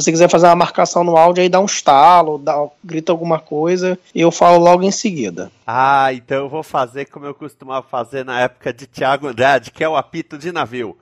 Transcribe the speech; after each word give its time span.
Você 0.00 0.10
quiser 0.12 0.28
fazer 0.28 0.46
uma 0.46 0.56
marcação 0.56 1.02
no 1.02 1.16
áudio, 1.16 1.42
aí 1.42 1.48
dá 1.48 1.60
um 1.60 1.64
estalo, 1.64 2.38
dá, 2.38 2.54
grita 2.84 3.12
alguma 3.12 3.38
coisa 3.38 3.98
e 4.14 4.20
eu 4.20 4.30
falo 4.30 4.58
logo 4.58 4.82
em 4.82 4.90
seguida. 4.90 5.50
Ah, 5.66 6.12
então 6.12 6.38
eu 6.38 6.48
vou 6.48 6.62
fazer 6.62 7.06
como 7.06 7.26
eu 7.26 7.34
costumava 7.34 7.86
fazer 7.88 8.24
na 8.24 8.40
época 8.40 8.72
de 8.72 8.86
Tiago 8.86 9.28
Andrade, 9.28 9.70
que 9.70 9.82
é 9.82 9.88
o 9.88 9.96
apito 9.96 10.38
de 10.38 10.52
navio. 10.52 10.96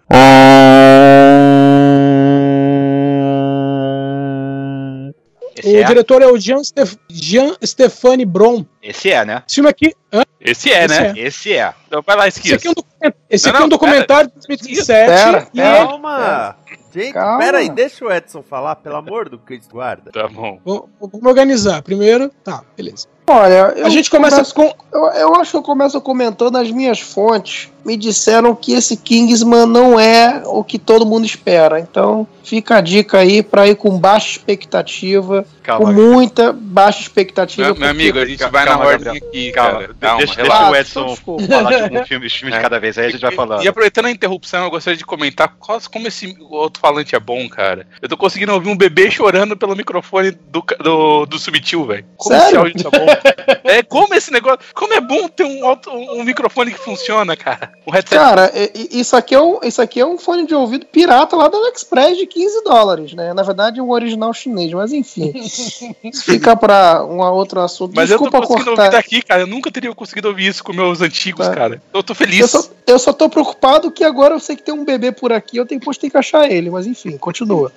Esse 5.56 5.74
o 5.74 5.80
é? 5.80 5.84
diretor 5.84 6.22
é 6.22 6.26
o 6.26 6.38
Jean, 6.38 6.62
Stef 6.62 6.96
Jean 7.08 7.56
Stefani 7.64 8.24
Bron. 8.24 8.64
Esse 8.82 9.10
é, 9.10 9.24
né? 9.24 9.42
Esse 9.46 9.56
filme 9.56 9.70
aqui. 9.70 9.94
Hã? 10.12 10.22
Esse 10.40 10.70
é, 10.70 10.84
Esse 10.84 11.00
né? 11.00 11.12
É. 11.16 11.20
Esse 11.20 11.52
é. 11.54 11.74
Então 11.86 12.02
vai 12.06 12.16
lá, 12.16 12.28
esquisa. 12.28 12.56
Esse 12.56 12.68
aqui 12.68 12.80
é 13.00 13.08
um, 13.08 13.12
Esse 13.28 13.46
não, 13.46 13.52
aqui 13.52 13.62
é 13.62 13.66
um 13.66 13.68
documentário 13.68 14.30
de 14.30 14.46
2017. 14.46 15.06
Pera, 15.06 15.48
e 15.52 15.58
calma! 15.58 16.56
Gente, 16.96 17.12
Calma. 17.12 17.38
pera 17.38 17.58
aí, 17.58 17.68
deixa 17.68 18.06
o 18.06 18.10
Edson 18.10 18.42
falar, 18.42 18.76
pelo 18.76 18.96
amor 18.96 19.28
do 19.28 19.38
Cristo 19.38 19.70
guarda. 19.70 20.10
Tá 20.10 20.26
bom. 20.26 20.58
Vamos, 20.64 20.88
vamos 20.98 21.26
organizar. 21.26 21.82
Primeiro, 21.82 22.30
tá, 22.42 22.64
beleza. 22.74 23.06
Olha, 23.28 23.75
a 23.84 23.88
gente 23.88 24.09
começa 24.09 24.44
com. 24.54 24.72
Eu, 24.92 25.04
eu, 25.09 25.34
acho 25.34 25.50
que 25.50 25.56
eu 25.56 25.62
começo 25.62 26.00
comentando 26.00 26.56
as 26.56 26.70
minhas 26.70 27.00
fontes. 27.00 27.69
Me 27.84 27.97
disseram 27.97 28.54
que 28.54 28.72
esse 28.72 28.97
Kingsman 28.97 29.66
não 29.66 29.98
é 29.98 30.42
o 30.44 30.64
que 30.64 30.78
todo 30.78 31.06
mundo 31.06 31.25
espera. 31.25 31.78
Então, 31.78 32.26
fica 32.42 32.76
a 32.76 32.81
dica 32.81 33.19
aí 33.19 33.42
para 33.42 33.66
ir 33.66 33.76
com 33.76 33.98
baixa 33.98 34.31
expectativa. 34.31 35.44
Calma, 35.62 35.84
com 35.84 35.92
muita 35.92 36.53
baixa 36.53 37.00
expectativa. 37.00 37.69
Meu, 37.69 37.76
meu 37.76 37.88
amigo, 37.88 38.19
a 38.19 38.26
gente 38.26 38.38
calma, 38.38 38.53
vai 38.53 38.65
na 38.65 38.78
ordem 38.78 39.16
aqui. 39.16 39.53
Calma, 39.53 39.88
calma. 40.00 40.19
Deixa, 40.19 40.42
deixa 40.42 40.70
o 40.70 40.76
Edson 40.76 41.16
falar 41.16 41.88
de 41.88 41.98
um 41.98 42.04
filme, 42.06 42.31
filme 42.31 42.53
de 42.54 42.60
cada 42.60 42.78
vez, 42.78 42.97
aí 42.98 43.06
a 43.06 43.10
gente 43.10 43.20
vai 43.20 43.32
falando. 43.32 43.65
E, 43.65 43.69
aproveitando 43.69 44.06
a 44.06 44.10
interrupção, 44.10 44.65
eu 44.65 44.70
gostaria 44.70 44.97
de 44.97 45.04
comentar 45.04 45.56
como 45.59 46.06
esse 46.06 46.36
outro 46.48 46.81
falante 46.81 47.15
é 47.15 47.20
bom, 47.20 47.48
cara. 47.48 47.86
Eu 48.00 48.09
tô 48.09 48.16
conseguindo 48.16 48.53
ouvir 48.53 48.69
um 48.69 48.76
bebê 48.76 49.10
chorando 49.10 49.56
pelo 49.56 49.76
microfone 49.76 50.31
do, 50.31 50.65
do, 50.81 51.26
do 51.26 51.38
Subtil, 51.38 51.84
velho. 51.84 52.04
Como 52.16 52.36
Sério? 52.36 52.48
esse 52.48 52.56
áudio 52.56 52.91
tá 52.91 52.98
bom. 52.98 53.06
É, 53.66 53.82
como 53.82 54.15
esse 54.15 54.31
negócio. 54.31 54.60
Como 54.75 54.94
é 54.94 55.00
bom 55.00 55.28
ter 55.28 55.44
um, 55.44 55.66
auto, 55.66 55.91
um 55.91 56.22
microfone 56.22 56.71
que 56.71 56.78
funciona, 56.78 57.37
cara. 57.37 57.72
Um 57.87 57.91
headset. 57.91 58.16
Cara, 58.16 58.53
isso 58.75 59.16
aqui, 59.16 59.34
é 59.34 59.41
um, 59.41 59.59
isso 59.62 59.82
aqui 59.82 59.99
é 60.00 60.06
um 60.06 60.16
fone 60.16 60.47
de 60.47 60.54
ouvido 60.54 60.87
pirata 60.87 61.34
lá 61.34 61.49
da 61.49 61.59
AliExpress 61.59 62.16
de 62.16 62.27
15 62.27 62.62
dólares, 62.62 63.12
né? 63.15 63.34
Na 63.34 63.43
verdade, 63.43 63.81
um 63.81 63.91
original 63.91 64.32
chinês, 64.32 64.72
mas 64.72 64.93
enfim. 64.93 65.32
Fica 66.25 66.56
pra 66.56 67.04
um 67.04 67.21
outro 67.21 67.60
assunto. 67.60 67.93
Mas 67.94 68.09
Desculpa 68.09 68.38
eu 68.38 68.43
tô 68.43 68.47
conseguindo 68.47 68.77
cortar. 68.77 68.84
ouvir 68.84 68.97
daqui, 68.97 69.22
cara. 69.22 69.43
Eu 69.43 69.47
nunca 69.47 69.71
teria 69.71 69.93
conseguido 69.94 70.28
ouvir 70.28 70.47
isso 70.47 70.62
com 70.62 70.72
meus 70.72 71.00
antigos, 71.00 71.47
tá. 71.47 71.54
cara. 71.54 71.83
Eu 71.93 72.03
tô 72.03 72.15
feliz. 72.15 72.41
Eu 72.41 72.48
só, 72.48 72.71
eu 72.87 72.98
só 72.98 73.12
tô 73.12 73.28
preocupado 73.28 73.91
que 73.91 74.04
agora 74.04 74.34
eu 74.34 74.41
sei 74.41 74.54
que 74.54 74.62
tem 74.62 74.75
um 74.75 74.84
bebê 74.84 75.10
por 75.10 75.33
aqui, 75.33 75.56
eu 75.56 75.66
tenho, 75.66 75.81
tenho 75.81 76.10
que 76.10 76.19
achar 76.19 76.50
ele, 76.50 76.71
mas 76.71 76.87
enfim, 76.87 77.16
continua. 77.16 77.72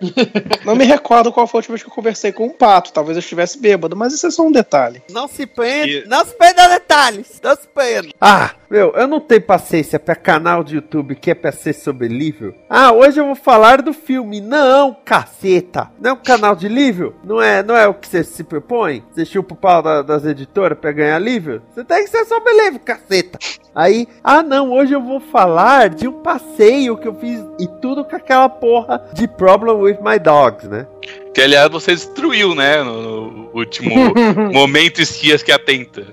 Não 0.64 0.74
me 0.74 0.84
recordo 0.84 1.32
qual 1.32 1.46
foi 1.46 1.58
a 1.58 1.60
última 1.60 1.74
vez 1.74 1.82
que 1.82 1.90
eu 1.90 1.94
conversei 1.94 2.32
com 2.32 2.46
um 2.46 2.52
pato. 2.52 2.92
Talvez 2.92 3.16
eu 3.16 3.20
estivesse 3.20 3.58
bêbado, 3.58 3.96
mas 3.96 4.12
isso 4.12 4.26
é 4.26 4.30
só 4.30 4.42
um 4.42 4.52
detalhe. 4.52 4.67
Não 5.10 5.26
se 5.28 5.46
prenda, 5.46 6.04
não 6.06 6.24
se 6.24 6.34
prenda 6.36 6.68
detalhes, 6.68 7.40
não 7.42 7.56
se 7.56 7.68
prenda. 7.68 8.08
Ah, 8.20 8.50
meu, 8.70 8.92
eu 8.94 9.08
não 9.08 9.20
tenho 9.20 9.42
paciência 9.42 9.98
pra 9.98 10.14
canal 10.14 10.62
de 10.62 10.76
YouTube 10.76 11.14
que 11.14 11.30
é 11.30 11.34
pra 11.34 11.52
ser 11.52 11.72
sobre 11.72 12.08
livro. 12.08 12.54
Ah, 12.68 12.92
hoje 12.92 13.18
eu 13.20 13.26
vou 13.26 13.34
falar 13.34 13.80
do 13.80 13.92
filme. 13.92 14.40
Não, 14.40 14.96
caceta. 15.04 15.90
Não 15.98 16.10
é 16.10 16.12
um 16.12 16.22
canal 16.22 16.54
de 16.54 16.68
livro? 16.68 17.16
Não 17.24 17.40
é, 17.40 17.62
não 17.62 17.76
é 17.76 17.88
o 17.88 17.94
que 17.94 18.06
você 18.06 18.22
se 18.22 18.44
propõe? 18.44 19.02
Você 19.10 19.24
chupa 19.24 19.54
o 19.54 19.56
pau 19.56 19.82
da, 19.82 20.02
das 20.02 20.24
editoras 20.24 20.78
pra 20.78 20.92
ganhar 20.92 21.18
livro? 21.18 21.62
Você 21.72 21.84
tem 21.84 22.04
que 22.04 22.10
ser 22.10 22.24
sobre 22.26 22.52
livro, 22.64 22.80
caceta. 22.80 23.38
Aí, 23.74 24.08
ah 24.22 24.42
não, 24.42 24.72
hoje 24.72 24.92
eu 24.92 25.02
vou 25.02 25.20
falar 25.20 25.88
de 25.88 26.08
um 26.08 26.20
passeio 26.20 26.96
que 26.96 27.06
eu 27.06 27.14
fiz 27.14 27.40
e 27.58 27.66
tudo 27.80 28.04
com 28.04 28.16
aquela 28.16 28.48
porra 28.48 29.08
de 29.12 29.28
Problem 29.28 29.76
with 29.76 29.98
My 30.02 30.18
Dogs, 30.18 30.68
né? 30.68 30.86
Que 31.34 31.42
aliás 31.42 31.70
você 31.70 31.92
destruiu, 31.92 32.54
né? 32.54 32.82
No, 32.82 33.30
no 33.30 33.50
último 33.54 33.94
momento 34.52 35.00
Esquias 35.00 35.42
que 35.42 35.52
atenta. 35.52 36.06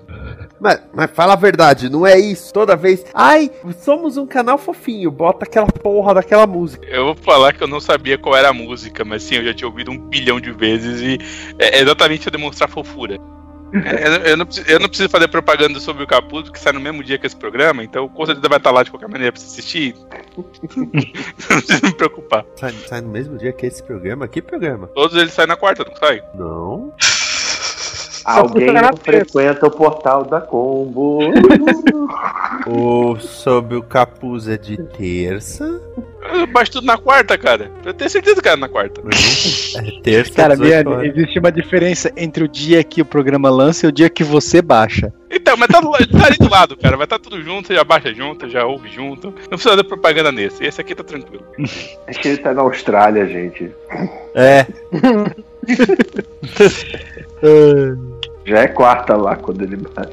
Mas, 0.59 0.81
mas 0.94 1.11
fala 1.11 1.33
a 1.33 1.35
verdade, 1.35 1.89
não 1.89 2.06
é 2.06 2.17
isso. 2.17 2.53
Toda 2.53 2.75
vez. 2.75 3.05
Ai, 3.13 3.51
somos 3.81 4.17
um 4.17 4.25
canal 4.25 4.57
fofinho, 4.57 5.11
bota 5.11 5.45
aquela 5.45 5.67
porra 5.67 6.13
daquela 6.16 6.47
música. 6.47 6.88
Eu 6.88 7.05
vou 7.05 7.16
falar 7.16 7.53
que 7.53 7.63
eu 7.63 7.67
não 7.67 7.79
sabia 7.79 8.17
qual 8.17 8.35
era 8.35 8.50
a 8.50 8.53
música, 8.53 9.03
mas 9.03 9.23
sim, 9.23 9.35
eu 9.35 9.45
já 9.45 9.53
tinha 9.53 9.67
ouvido 9.67 9.91
um 9.91 9.97
bilhão 9.97 10.40
de 10.40 10.52
vezes 10.52 11.02
e 11.02 11.17
é 11.59 11.81
exatamente 11.81 12.28
a 12.28 12.31
demonstrar 12.31 12.70
fofura. 12.70 13.20
É, 13.83 14.31
eu, 14.31 14.37
não, 14.37 14.47
eu, 14.67 14.79
não, 14.79 14.87
preciso 14.87 15.09
fazer 15.09 15.27
propaganda 15.27 15.79
sobre 15.79 16.03
o 16.03 16.07
Capuz, 16.07 16.43
porque 16.45 16.59
sai 16.59 16.72
no 16.72 16.79
mesmo 16.79 17.03
dia 17.03 17.17
que 17.17 17.27
esse 17.27 17.35
programa, 17.35 17.83
então 17.83 18.07
com 18.07 18.25
certeza 18.25 18.47
vai 18.47 18.57
estar 18.57 18.72
lá 18.72 18.83
de 18.83 18.91
qualquer 18.91 19.09
maneira 19.09 19.33
pra 19.33 19.41
você 19.41 19.47
assistir. 19.47 19.95
não 20.77 21.61
precisa 21.61 21.81
me 21.83 21.93
preocupar. 21.93 22.45
Sai, 22.55 22.72
sai, 22.87 23.01
no 23.01 23.09
mesmo 23.09 23.37
dia 23.37 23.51
que 23.51 23.66
esse 23.66 23.83
programa? 23.83 24.27
Que 24.27 24.41
programa? 24.41 24.87
Todos 24.87 25.17
eles 25.17 25.33
saem 25.33 25.47
na 25.47 25.57
quarta, 25.57 25.83
não 25.83 25.95
sai? 25.95 26.23
Não. 26.33 26.93
Alguém 28.25 28.73
não 28.73 28.97
frequenta 28.97 29.67
o 29.67 29.72
portal 29.72 30.23
da 30.23 30.41
Combo. 30.41 31.19
o 32.66 33.19
Sob 33.19 33.75
o 33.75 33.83
Capuz 33.83 34.47
é 34.47 34.57
de 34.57 34.77
terça. 34.77 35.79
Eu 36.33 36.47
baixo 36.47 36.72
tudo 36.72 36.87
na 36.87 36.97
quarta, 36.97 37.37
cara. 37.37 37.69
Eu 37.85 37.93
tenho 37.93 38.09
certeza 38.09 38.41
que 38.41 38.47
era 38.47 38.57
na 38.57 38.67
quarta. 38.69 39.01
É 39.77 40.01
terça. 40.01 40.33
Cara, 40.33 40.55
Biane, 40.55 41.07
existe 41.07 41.37
uma 41.37 41.51
diferença 41.51 42.11
entre 42.16 42.43
o 42.43 42.47
dia 42.47 42.83
que 42.83 43.01
o 43.01 43.05
programa 43.05 43.49
lança 43.49 43.85
e 43.85 43.89
o 43.89 43.91
dia 43.91 44.09
que 44.09 44.23
você 44.23 44.61
baixa. 44.61 45.11
Então, 45.29 45.57
mas 45.57 45.67
tá, 45.67 45.81
do- 45.81 45.91
tá 45.91 46.25
ali 46.27 46.37
do 46.37 46.49
lado, 46.49 46.77
cara. 46.77 46.95
Vai 46.95 47.05
estar 47.05 47.19
tudo 47.19 47.41
junto, 47.43 47.73
já 47.73 47.83
baixa 47.83 48.13
junto, 48.13 48.49
já 48.49 48.66
ouve 48.66 48.89
junto. 48.89 49.27
Não 49.27 49.49
precisa 49.57 49.75
dar 49.75 49.83
propaganda 49.83 50.31
nesse. 50.31 50.63
Esse 50.63 50.79
aqui 50.79 50.95
tá 50.95 51.03
tranquilo. 51.03 51.43
É 52.07 52.13
que 52.13 52.27
ele 52.29 52.37
tá 52.37 52.53
na 52.53 52.61
Austrália, 52.61 53.27
gente. 53.27 53.69
É. 54.33 54.66
Já 58.46 58.59
é 58.59 58.68
quarta 58.68 59.16
lá 59.16 59.36
quando 59.36 59.64
ele 59.64 59.78
baixa. 59.78 60.12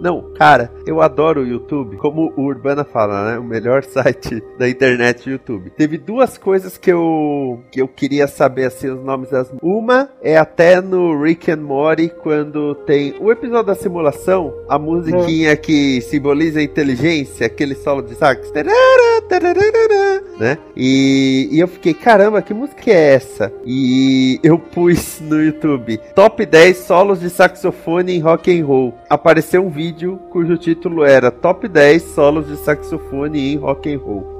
Não, 0.00 0.32
cara, 0.34 0.70
eu 0.86 1.02
adoro 1.02 1.42
o 1.42 1.46
YouTube. 1.46 1.96
Como 1.96 2.32
o 2.36 2.42
Urbana 2.42 2.84
fala, 2.84 3.32
né? 3.32 3.38
O 3.38 3.42
melhor 3.44 3.82
site 3.84 4.42
da 4.58 4.68
internet, 4.68 5.28
o 5.28 5.32
YouTube. 5.32 5.70
Teve 5.70 5.98
duas 5.98 6.38
coisas 6.38 6.78
que 6.78 6.92
eu 6.92 7.60
que 7.72 7.80
eu 7.80 7.88
queria 7.88 8.28
saber 8.28 8.66
assim 8.66 8.88
os 8.88 9.02
nomes 9.02 9.30
das. 9.30 9.52
Uma 9.60 10.08
é 10.22 10.36
até 10.36 10.80
no 10.80 11.20
Rick 11.20 11.50
and 11.50 11.56
Morty 11.56 12.08
quando 12.22 12.74
tem 12.86 13.16
o 13.20 13.32
episódio 13.32 13.66
da 13.66 13.74
simulação, 13.74 14.54
a 14.68 14.78
musiquinha 14.78 15.56
que 15.56 16.00
simboliza 16.02 16.60
a 16.60 16.62
inteligência, 16.62 17.46
aquele 17.46 17.74
solo 17.74 18.02
de 18.02 18.14
sax, 18.14 18.50
tarará, 18.50 19.20
tarará, 19.28 20.22
né? 20.38 20.58
E, 20.76 21.48
e 21.50 21.60
eu 21.60 21.68
fiquei, 21.68 21.94
caramba, 21.94 22.42
que 22.42 22.54
música 22.54 22.90
é 22.90 23.14
essa? 23.14 23.52
E 23.64 24.38
eu 24.42 24.58
pus 24.58 25.20
no 25.20 25.42
YouTube 25.42 25.98
Top 26.14 26.44
10 26.44 26.76
solos 26.76 27.20
de 27.20 27.30
saxofone 27.64 28.12
em 28.16 28.20
rock 28.20 28.50
and 28.60 28.64
roll. 28.66 28.94
Apareceu 29.08 29.64
um 29.64 29.70
vídeo 29.70 30.18
cujo 30.30 30.56
título 30.56 31.04
era 31.04 31.30
Top 31.30 31.66
10 31.66 32.02
solos 32.02 32.46
de 32.46 32.56
saxofone 32.56 33.54
em 33.54 33.56
rock 33.56 33.92
and 33.92 33.98
roll. 33.98 34.38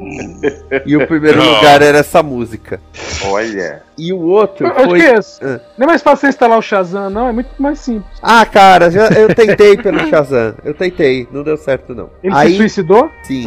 e 0.85 0.97
o 0.97 1.06
primeiro 1.06 1.38
Não. 1.38 1.55
lugar 1.55 1.81
era 1.81 1.99
essa 1.99 2.23
música. 2.23 2.81
Olha. 3.26 3.82
E 3.97 4.12
o 4.12 4.19
outro 4.21 4.67
Eu 4.67 4.88
foi 4.88 4.99
esqueço. 4.99 5.41
Ah. 5.43 5.61
Não 5.79 5.85
é 5.85 5.87
mais 5.87 6.03
fácil 6.03 6.21
você 6.23 6.29
instalar 6.29 6.59
o 6.59 6.62
Shazam, 6.62 7.09
não. 7.09 7.29
É 7.29 7.32
muito 7.32 7.50
mais 7.59 7.79
simples. 7.79 8.19
Ah, 8.23 8.44
cara, 8.44 8.91
já, 8.91 9.06
eu 9.09 9.32
tentei 9.35 9.76
pelo 9.76 10.06
Shazam. 10.09 10.55
Eu 10.65 10.75
tentei, 10.75 11.26
não 11.32 11.43
deu 11.43 11.56
certo 11.56 11.94
não. 11.94 12.11
Ele 12.23 12.35
se 12.35 12.41
Aí, 12.41 12.56
suicidou? 12.56 13.11
sim, 13.23 13.47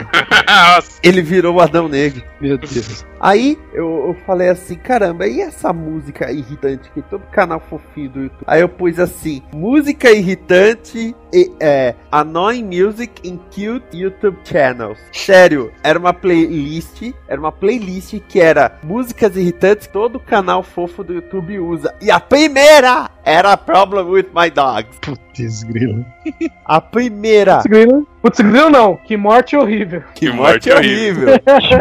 ele 1.03 1.21
virou 1.21 1.55
o 1.55 1.61
Adão 1.61 1.87
Negro. 1.87 2.23
Meu 2.41 2.57
Deus. 2.57 3.05
Aí 3.19 3.57
eu, 3.73 4.07
eu 4.07 4.15
falei 4.25 4.49
assim, 4.49 4.75
caramba, 4.75 5.27
e 5.27 5.41
essa 5.41 5.73
música 5.73 6.31
irritante 6.31 6.89
que 6.91 7.01
todo 7.01 7.21
canal 7.31 7.59
fofinho 7.59 8.09
do 8.09 8.19
YouTube? 8.23 8.43
Aí 8.45 8.61
eu 8.61 8.69
pus 8.69 8.99
assim, 8.99 9.41
música 9.53 10.11
irritante 10.11 11.15
e 11.33 11.51
é 11.59 11.95
annoying 12.11 12.63
music 12.63 13.11
in 13.27 13.37
cute 13.51 13.85
YouTube 13.93 14.37
channels. 14.43 14.97
Sério, 15.11 15.71
era 15.83 15.97
uma 15.99 16.13
playlist, 16.13 17.11
era 17.27 17.39
uma 17.39 17.51
playlist 17.51 18.19
que 18.27 18.39
era 18.39 18.77
músicas 18.83 19.35
irritantes 19.35 19.87
que 19.87 19.93
todo 19.93 20.19
canal 20.19 20.63
fofo 20.63 21.03
do 21.03 21.13
YouTube 21.13 21.59
usa. 21.59 21.93
E 22.01 22.09
a 22.11 22.19
primeira 22.19 23.09
era 23.23 23.57
Problem 23.57 24.07
with 24.09 24.27
My 24.33 24.49
Dogs. 24.49 24.97
Putz, 25.01 25.63
grilo. 25.63 26.05
A 26.65 26.81
primeira. 26.81 27.57
Putz, 27.57 27.67
grilo. 27.67 28.07
Putz, 28.21 28.39
grilo 28.41 28.69
não. 28.69 28.95
Que 28.97 29.15
morte 29.15 29.55
horrível. 29.55 30.03
Que 30.15 30.29
morte 30.31 30.69
morte 30.69 30.71
horrível. 30.71 31.27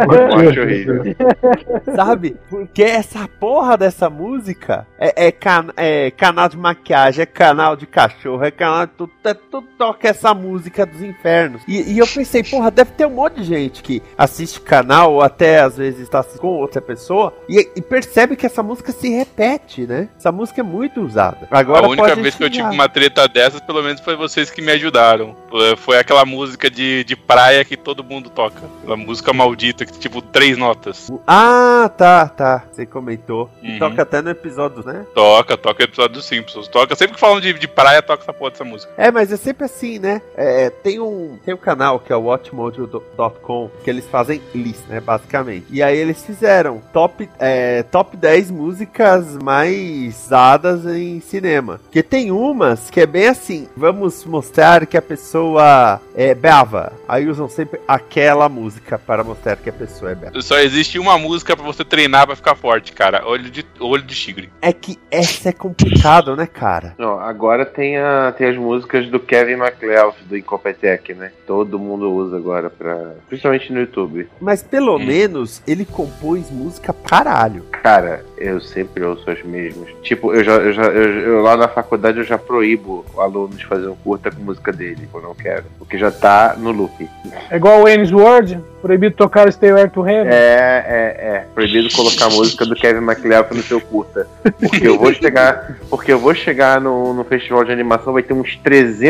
Morte 0.07 0.61
horrível. 0.61 1.03
Sabe? 1.97 2.37
Porque 2.49 2.83
essa 2.83 3.27
porra 3.41 3.77
dessa 3.77 4.09
música 4.11 4.87
é, 4.99 5.27
é, 5.27 5.33
can- 5.33 5.73
é 5.77 6.11
canal 6.11 6.49
de 6.49 6.57
maquiagem, 6.57 7.23
é 7.23 7.27
canal 7.27 7.77
de 7.77 7.87
cachorro, 7.87 8.45
é 8.45 8.51
canal 8.51 8.87
de 8.87 8.93
tudo, 8.93 9.13
é, 9.25 9.36
tudo 9.37 9.67
toca 9.79 10.09
essa 10.09 10.33
música 10.35 10.85
dos 10.87 11.03
infernos. 11.03 11.63
E, 11.69 11.93
e 11.95 11.99
eu 11.99 12.07
pensei, 12.07 12.43
porra, 12.43 12.71
deve 12.71 12.93
ter 12.93 13.07
um 13.07 13.11
monte 13.11 13.37
de 13.37 13.45
gente 13.45 13.83
que 13.83 14.03
assiste 14.17 14.61
canal 14.61 15.15
ou 15.15 15.23
até 15.23 15.61
às 15.61 15.77
vezes 15.77 16.01
está 16.01 16.23
com 16.25 16.49
outra 16.49 16.81
pessoa 16.81 17.33
e, 17.49 17.69
e 17.77 17.81
percebe 17.83 18.37
que 18.37 18.47
essa 18.47 18.63
música 18.63 18.93
se 18.93 19.09
repete, 19.09 19.83
né? 19.87 20.09
Essa 20.19 20.33
música 20.33 20.61
é 20.61 20.65
muito 20.65 21.01
usada. 21.01 21.47
Agora 21.51 21.87
a 21.87 21.89
única 21.89 22.15
vez 22.17 22.35
que 22.35 22.45
eu 22.45 22.51
tive 22.51 22.69
uma 22.69 22.89
treta 22.89 23.29
dessas, 23.29 23.61
pelo 23.61 23.83
menos 23.83 24.01
foi 24.01 24.17
vocês 24.17 24.51
que 24.51 24.61
me 24.63 24.73
ajudaram. 24.73 25.37
Foi- 25.79 25.99
aquela 25.99 26.25
música 26.25 26.71
de, 26.71 27.05
de 27.05 27.17
praia 27.17 27.65
que 27.65 27.77
todo 27.77 28.05
mundo 28.05 28.29
toca. 28.31 28.61
Aquela 28.83 28.97
música 28.97 29.33
maldita, 29.33 29.85
que 29.85 29.99
tipo, 29.99 30.21
três 30.21 30.57
notas. 30.59 31.11
Ah, 31.27 31.91
tá, 31.97 32.29
tá. 32.29 32.65
Você 32.71 32.85
comentou. 32.87 33.51
E 33.63 33.73
Uhum. 33.73 33.79
toca 33.79 34.03
até 34.03 34.23
no 34.23 34.31
episódio, 34.31 34.85
né? 34.85 35.05
Toca, 35.15 35.57
toca 35.57 35.83
o 35.83 35.85
episódio 35.85 36.15
dos 36.15 36.25
Simpsons. 36.27 36.69
Toca, 36.69 36.95
sempre 36.95 37.15
que 37.15 37.21
falam 37.21 37.41
de, 37.41 37.53
de 37.55 37.67
praia, 37.69 38.01
toca 38.03 38.23
essa 38.23 38.33
porra 38.33 38.51
dessa 38.53 38.65
música. 38.65 38.93
É, 38.97 39.11
mas 39.11 39.26
é 39.33 39.37
sempre 39.37 39.65
assim, 39.65 39.99
né? 39.99 40.21
É, 40.37 40.71
tem, 40.71 41.01
um, 41.01 41.39
tem 41.45 41.55
um 41.55 41.59
canal 41.59 42.01
que 42.01 42.13
é 42.13 42.17
o 42.17 42.23
watchmojo.com 42.23 43.71
que 43.83 43.91
eles 43.91 44.07
fazem 44.07 44.41
list, 44.55 44.87
né? 44.89 45.01
Basicamente. 45.01 45.67
E 45.71 45.83
aí 45.83 45.97
eles 45.97 46.25
fizeram 46.25 46.83
top, 46.93 47.29
é, 47.39 47.83
top 47.85 48.17
10 48.17 48.51
músicas 48.51 49.37
mais 49.43 50.25
usadas 50.27 50.87
em 50.87 51.21
cinema. 51.21 51.81
Porque 51.85 52.03
tem 52.03 52.31
umas 52.31 52.91
que 52.91 53.01
é 53.01 53.07
bem 53.07 53.29
assim: 53.29 53.69
vamos 53.77 54.25
mostrar 54.25 54.87
que 54.87 54.97
a 54.97 55.03
pessoa 55.03 56.01
é 56.15 56.35
brava. 56.35 56.93
Aí 57.09 57.29
usam 57.29 57.49
sempre 57.49 57.81
aquela 57.87 58.49
música 58.49 58.99
para 58.99 59.23
mostrar 59.23 59.57
que 59.57 59.71
a 59.71 59.73
pessoa 59.73 60.11
é 60.11 60.15
brava. 60.15 60.41
Só 60.43 60.59
existe 60.59 60.99
uma 60.99 61.19
música 61.19 61.57
pra 61.57 61.65
você 61.65 61.85
treinar 61.85 62.27
pra 62.27 62.37
ficar 62.37 62.55
forte, 62.55 62.93
cara. 62.93 63.27
Olho 63.27 63.51
de, 63.51 63.65
olho 63.81 64.03
de 64.03 64.15
tigre. 64.15 64.51
É 64.61 64.73
que 64.73 64.99
essa 65.11 65.51
é 65.51 65.53
complicado, 65.53 66.37
né, 66.37 66.47
cara? 66.47 66.95
Não, 66.99 67.19
agora 67.19 67.65
tem, 67.65 67.97
a, 67.97 68.33
tem 68.37 68.49
as 68.49 68.57
músicas 68.57 69.09
do 69.09 69.16
Kevin 69.21 69.57
MacLeod, 69.57 70.17
do 70.29 70.37
Incompetech, 70.37 71.15
né? 71.15 71.31
Todo 71.47 71.79
mundo 71.79 72.11
usa 72.13 72.37
agora 72.37 72.71
pra. 72.71 73.15
Principalmente 73.29 73.73
no 73.73 73.81
YouTube. 73.81 74.29
Mas 74.41 74.63
pelo 74.63 74.97
Hum. 74.97 75.05
menos 75.07 75.63
ele 75.67 75.85
compôs 75.85 76.51
música 76.51 76.93
caralho. 76.93 77.63
Cara, 77.83 78.25
eu 78.39 78.61
sempre 78.61 79.05
ouço 79.05 79.31
as 79.31 79.43
mesmas. 79.43 79.89
Tipo, 80.03 80.33
eu 80.35 80.43
já, 80.43 80.53
eu 80.55 80.73
já 80.73 80.83
eu, 80.85 81.11
eu 81.21 81.43
lá 81.43 81.57
na 81.57 81.69
faculdade 81.69 82.19
eu 82.19 82.25
já 82.25 82.37
proíbo 82.39 83.05
o 83.15 83.21
aluno 83.21 83.55
de 83.55 83.65
fazer 83.67 83.87
um 83.89 83.95
curta 83.97 84.31
com 84.31 84.43
música 84.43 84.73
dele, 84.73 85.09
eu 85.13 85.23
não 85.23 85.35
quero. 85.35 85.65
Porque 85.79 85.97
já 85.99 86.11
tá 86.11 86.55
no 86.59 86.71
loop. 86.73 87.09
É 87.51 87.57
igual 87.57 87.83
o 87.83 87.89
Ennis 87.89 88.13
Word. 88.13 88.59
Proibido 88.83 89.17
tocar 89.17 89.49
o 89.49 89.53
Stay 89.53 89.73
Where 89.73 89.91
to 89.91 90.07
Heaven. 90.07 90.33
É, 90.33 90.85
é, 90.87 91.27
é. 91.27 91.47
Proibido 91.55 91.89
colocar 91.93 92.27
a 92.27 92.31
música 92.31 92.65
do 92.65 92.77
Kevin 92.77 93.01
MacLeod 93.01 93.57
no 93.57 93.63
seu 93.63 93.81
curta. 93.81 94.29
Porque 94.61 94.87
eu 94.87 94.97
vou 94.99 95.13
chegar. 95.13 95.77
Porque 95.91 96.13
eu 96.13 96.19
vou 96.21 96.35
chegar 96.35 96.81
no, 96.81 97.13
no 97.13 97.25
festival 97.25 97.65
de 97.65 97.73
animação, 97.73 98.13
vai 98.13 98.23
ter 98.23 98.33
uns 98.35 98.55
300 98.57 99.06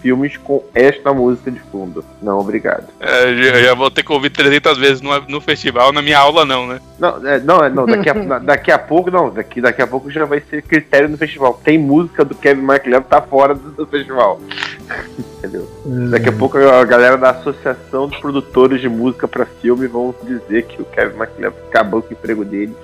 filmes 0.00 0.36
com 0.36 0.62
esta 0.74 1.12
música 1.12 1.50
de 1.50 1.58
fundo. 1.60 2.04
Não, 2.22 2.38
obrigado. 2.38 2.86
É, 3.00 3.34
já, 3.34 3.62
já 3.62 3.74
vou 3.74 3.90
ter 3.90 4.02
que 4.02 4.12
ouvir 4.12 4.30
300 4.30 4.78
vezes 4.78 5.00
no, 5.00 5.20
no 5.22 5.40
festival, 5.40 5.92
na 5.92 6.02
minha 6.02 6.18
aula 6.18 6.44
não, 6.44 6.66
né? 6.66 6.80
Não, 6.98 7.26
é, 7.26 7.40
não, 7.40 7.64
é, 7.64 7.68
não 7.68 7.86
daqui, 7.86 8.08
a, 8.08 8.38
daqui 8.38 8.70
a 8.70 8.78
pouco, 8.78 9.10
não, 9.10 9.30
daqui, 9.30 9.60
daqui 9.60 9.82
a 9.82 9.86
pouco 9.86 10.10
já 10.10 10.24
vai 10.24 10.40
ser 10.48 10.62
critério 10.62 11.08
no 11.08 11.18
festival. 11.18 11.60
Tem 11.62 11.78
música 11.78 12.24
do 12.24 12.34
Kevin 12.34 12.62
MacLeod 12.62 13.06
tá 13.06 13.20
fora 13.20 13.54
do, 13.54 13.70
do 13.70 13.86
festival. 13.86 14.40
Entendeu? 15.38 15.68
Daqui 16.10 16.28
a 16.28 16.32
pouco 16.32 16.56
a 16.56 16.84
galera 16.84 17.16
da 17.16 17.30
Associação 17.30 18.08
dos 18.08 18.18
Produtores 18.18 18.80
de 18.80 18.88
Música 18.88 19.28
pra 19.28 19.44
Filme 19.44 19.86
vão 19.86 20.14
dizer 20.22 20.64
que 20.64 20.80
o 20.80 20.84
Kevin 20.84 21.16
MacLeod 21.16 21.54
acabou 21.68 22.02
com 22.02 22.10
o 22.10 22.12
emprego 22.12 22.44
dele. 22.44 22.74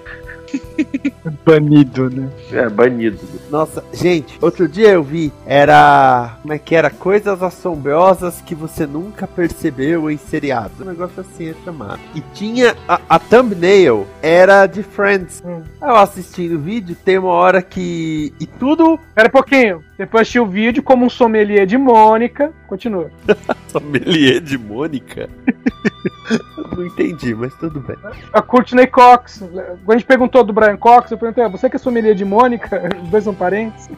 Banido, 1.45 2.11
né? 2.11 2.29
É 2.53 2.69
banido. 2.69 3.19
Nossa, 3.51 3.85
gente, 3.93 4.39
outro 4.41 4.69
dia 4.69 4.91
eu 4.91 5.03
vi, 5.03 5.33
era. 5.47 6.39
Como 6.43 6.53
é 6.53 6.59
que 6.59 6.75
era? 6.75 6.91
Coisas 6.91 7.43
assombrosas 7.43 8.41
que 8.41 8.55
você 8.55 8.87
nunca 8.87 9.27
percebeu 9.27 10.11
em 10.11 10.17
seriados. 10.17 10.81
Um 10.81 10.85
negócio 10.85 11.21
assim 11.21 11.51
é 11.51 11.55
chamado. 11.65 12.01
E 12.15 12.21
tinha. 12.35 12.77
A, 12.89 13.01
a 13.09 13.19
thumbnail 13.19 14.07
era 14.23 14.67
de 14.67 14.83
Friends. 14.83 15.43
Hum. 15.45 15.63
Eu 15.81 15.97
assistindo 15.97 16.57
o 16.57 16.61
vídeo, 16.61 16.97
tem 17.05 17.19
uma 17.19 17.31
hora 17.31 17.63
que. 17.63 18.33
E 18.41 18.47
tudo. 18.47 18.99
Pera 19.15 19.29
um 19.29 19.33
pouquinho. 19.33 19.85
Depois 20.01 20.23
assisti 20.23 20.41
o 20.41 20.47
vídeo 20.47 20.83
como 20.83 21.05
um 21.05 21.11
sommelier 21.11 21.67
de 21.67 21.77
Mônica. 21.77 22.55
Continua. 22.67 23.11
Sommelier 23.69 24.41
de 24.41 24.57
Mônica? 24.57 25.29
Não 26.77 26.87
entendi, 26.87 27.35
mas 27.35 27.53
tudo 27.57 27.81
bem. 27.81 27.97
A 28.33 28.41
Courtney 28.41 28.87
Cox. 28.87 29.41
Quando 29.41 29.91
a 29.91 29.93
gente 29.93 30.07
perguntou 30.07 30.45
do 30.45 30.53
Brian 30.53 30.77
Cox, 30.77 31.11
eu 31.11 31.19
perguntei, 31.19 31.45
"Ah, 31.45 31.49
você 31.49 31.69
que 31.69 31.77
é 31.77 31.79
sommelier 31.79 32.15
de 32.15 32.25
Mônica? 32.25 32.81
Os 33.03 33.09
dois 33.11 33.25
são 33.25 33.35
parentes? 33.35 33.91